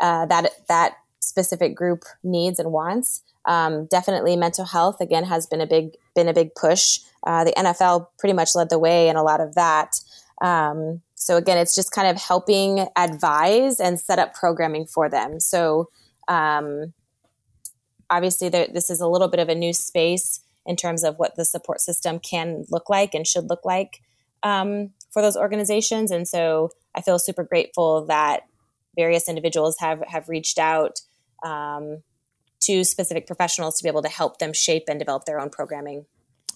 uh, 0.00 0.26
that 0.26 0.50
that 0.68 0.94
specific 1.30 1.74
group 1.74 2.04
needs 2.22 2.58
and 2.58 2.72
wants. 2.72 3.22
Um, 3.46 3.86
definitely, 3.86 4.36
mental 4.36 4.66
health 4.66 5.00
again 5.00 5.24
has 5.24 5.46
been 5.46 5.60
a 5.60 5.66
big 5.66 5.96
been 6.14 6.28
a 6.28 6.34
big 6.34 6.54
push. 6.54 7.00
Uh, 7.26 7.44
the 7.44 7.52
NFL 7.52 8.08
pretty 8.18 8.34
much 8.34 8.50
led 8.54 8.68
the 8.68 8.78
way 8.78 9.08
in 9.08 9.16
a 9.16 9.22
lot 9.22 9.40
of 9.40 9.54
that. 9.54 10.00
Um, 10.42 11.00
so 11.14 11.36
again, 11.36 11.58
it's 11.58 11.74
just 11.74 11.92
kind 11.92 12.08
of 12.08 12.20
helping 12.20 12.86
advise 12.96 13.80
and 13.80 14.00
set 14.00 14.18
up 14.18 14.34
programming 14.34 14.86
for 14.86 15.08
them. 15.08 15.38
So 15.40 15.90
um, 16.28 16.92
obviously, 18.08 18.48
there, 18.48 18.68
this 18.72 18.90
is 18.90 19.00
a 19.00 19.08
little 19.08 19.28
bit 19.28 19.40
of 19.40 19.48
a 19.48 19.54
new 19.54 19.72
space 19.72 20.40
in 20.66 20.76
terms 20.76 21.04
of 21.04 21.18
what 21.18 21.36
the 21.36 21.44
support 21.44 21.80
system 21.80 22.18
can 22.18 22.64
look 22.70 22.90
like 22.90 23.14
and 23.14 23.26
should 23.26 23.48
look 23.48 23.64
like 23.64 24.00
um, 24.42 24.90
for 25.10 25.22
those 25.22 25.36
organizations. 25.36 26.10
And 26.10 26.26
so 26.28 26.70
I 26.94 27.00
feel 27.00 27.18
super 27.18 27.44
grateful 27.44 28.04
that 28.06 28.42
various 28.96 29.28
individuals 29.28 29.76
have 29.78 30.02
have 30.08 30.28
reached 30.28 30.58
out 30.58 31.00
um, 31.42 32.02
to 32.62 32.84
specific 32.84 33.26
professionals 33.26 33.78
to 33.78 33.82
be 33.82 33.88
able 33.88 34.02
to 34.02 34.08
help 34.08 34.38
them 34.38 34.52
shape 34.52 34.84
and 34.88 34.98
develop 34.98 35.24
their 35.24 35.40
own 35.40 35.50
programming. 35.50 36.06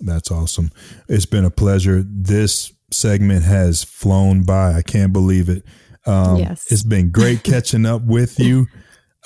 That's 0.01 0.31
awesome. 0.31 0.71
It's 1.09 1.27
been 1.27 1.45
a 1.45 1.51
pleasure. 1.51 2.03
This 2.05 2.73
segment 2.91 3.45
has 3.45 3.85
flown 3.85 4.43
by. 4.43 4.75
I 4.75 4.83
can't 4.83 5.13
believe 5.13 5.49
it. 5.49 5.65
Um, 6.07 6.37
yes. 6.37 6.71
It's 6.71 6.83
been 6.83 7.11
great 7.11 7.43
catching 7.45 7.87
up 7.87 8.03
with 8.03 8.39
you. 8.39 8.67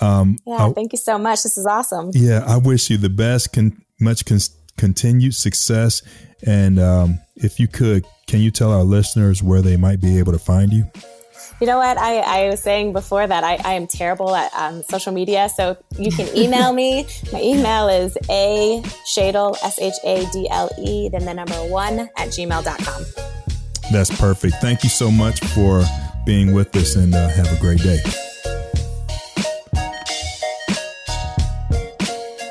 Um, 0.00 0.36
yeah, 0.46 0.66
I, 0.66 0.72
thank 0.72 0.92
you 0.92 0.98
so 0.98 1.18
much. 1.18 1.42
This 1.42 1.58
is 1.58 1.66
awesome. 1.66 2.10
Yeah, 2.14 2.44
I 2.46 2.56
wish 2.56 2.88
you 2.90 2.98
the 2.98 3.08
best, 3.08 3.52
con- 3.52 3.82
much 4.00 4.24
con- 4.24 4.38
continued 4.76 5.34
success. 5.34 6.02
And 6.46 6.78
um, 6.78 7.18
if 7.36 7.58
you 7.58 7.66
could, 7.66 8.04
can 8.28 8.40
you 8.40 8.50
tell 8.50 8.72
our 8.72 8.84
listeners 8.84 9.42
where 9.42 9.62
they 9.62 9.76
might 9.76 10.00
be 10.00 10.18
able 10.18 10.32
to 10.32 10.38
find 10.38 10.72
you? 10.72 10.84
You 11.60 11.66
know 11.66 11.78
what? 11.78 11.98
I, 11.98 12.18
I 12.18 12.48
was 12.48 12.62
saying 12.62 12.92
before 12.92 13.26
that 13.26 13.44
I, 13.44 13.58
I 13.64 13.74
am 13.74 13.86
terrible 13.86 14.34
at 14.34 14.52
um, 14.54 14.82
social 14.84 15.12
media. 15.12 15.48
So 15.48 15.76
you 15.98 16.10
can 16.10 16.34
email 16.36 16.72
me. 16.72 17.06
My 17.32 17.40
email 17.40 17.88
is 17.88 18.16
a 18.30 18.82
shadle, 19.06 19.56
S 19.62 19.78
H 19.80 19.94
A 20.04 20.26
D 20.32 20.48
L 20.50 20.70
E, 20.78 21.08
then 21.08 21.24
the 21.24 21.34
number 21.34 21.54
one 21.66 22.00
at 22.16 22.28
gmail.com. 22.28 23.04
That's 23.90 24.14
perfect. 24.20 24.56
Thank 24.56 24.82
you 24.84 24.90
so 24.90 25.10
much 25.10 25.40
for 25.40 25.82
being 26.26 26.52
with 26.52 26.74
us 26.76 26.96
and 26.96 27.14
uh, 27.14 27.28
have 27.28 27.50
a 27.52 27.60
great 27.60 27.80
day. 27.80 27.98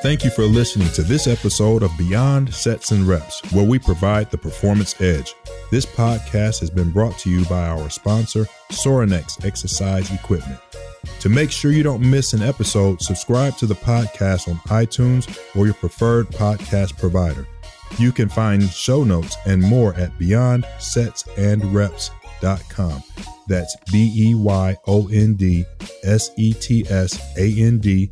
Thank 0.02 0.24
you 0.24 0.30
for 0.30 0.44
listening 0.44 0.90
to 0.94 1.04
this 1.04 1.28
episode 1.28 1.84
of 1.84 1.92
Beyond 1.98 2.54
Sets 2.54 2.92
and 2.92 3.08
Reps, 3.08 3.42
where 3.52 3.66
we 3.66 3.78
provide 3.78 4.32
the 4.32 4.38
performance 4.38 5.00
edge. 5.02 5.34
This 5.70 5.86
podcast 5.86 6.62
has 6.62 6.70
been 6.70 6.92
brought 6.92 7.18
to 7.20 7.30
you 7.30 7.44
by 7.46 7.68
our 7.68 7.90
sponsor, 7.90 8.46
Sorinex 8.72 9.44
Exercise 9.46 10.10
Equipment. 10.12 10.60
To 11.20 11.30
make 11.30 11.52
sure 11.52 11.72
you 11.72 11.84
don't 11.84 12.10
miss 12.10 12.34
an 12.34 12.42
episode, 12.42 13.00
subscribe 13.02 13.58
to 13.58 13.66
the 13.66 13.76
podcast 13.76 14.48
on 14.48 14.56
iTunes 14.70 15.38
or 15.58 15.66
your 15.66 15.74
preferred 15.74 16.28
podcast 16.28 16.98
provider. 16.98 17.46
You 17.98 18.14
can 18.14 18.30
find 18.30 18.64
show 18.64 19.04
notes 19.04 19.36
and 19.46 19.62
more 19.62 19.94
at 19.96 20.18
beyondsetsandreps.com. 20.18 23.04
That's 23.48 23.76
B 23.92 24.14
E 24.16 24.36
Y 24.36 24.78
O 24.88 25.10
N 25.10 25.34
D 25.36 25.66
S 26.04 26.32
E 26.38 26.54
T 26.54 26.86
S 26.90 27.20
A 27.38 27.62
N 27.62 27.80
D 27.80 28.10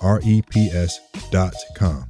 R 0.00 0.20
E 0.24 0.42
P 0.42 0.70
S 0.70 0.98
dot 1.30 1.54
com. 1.76 2.08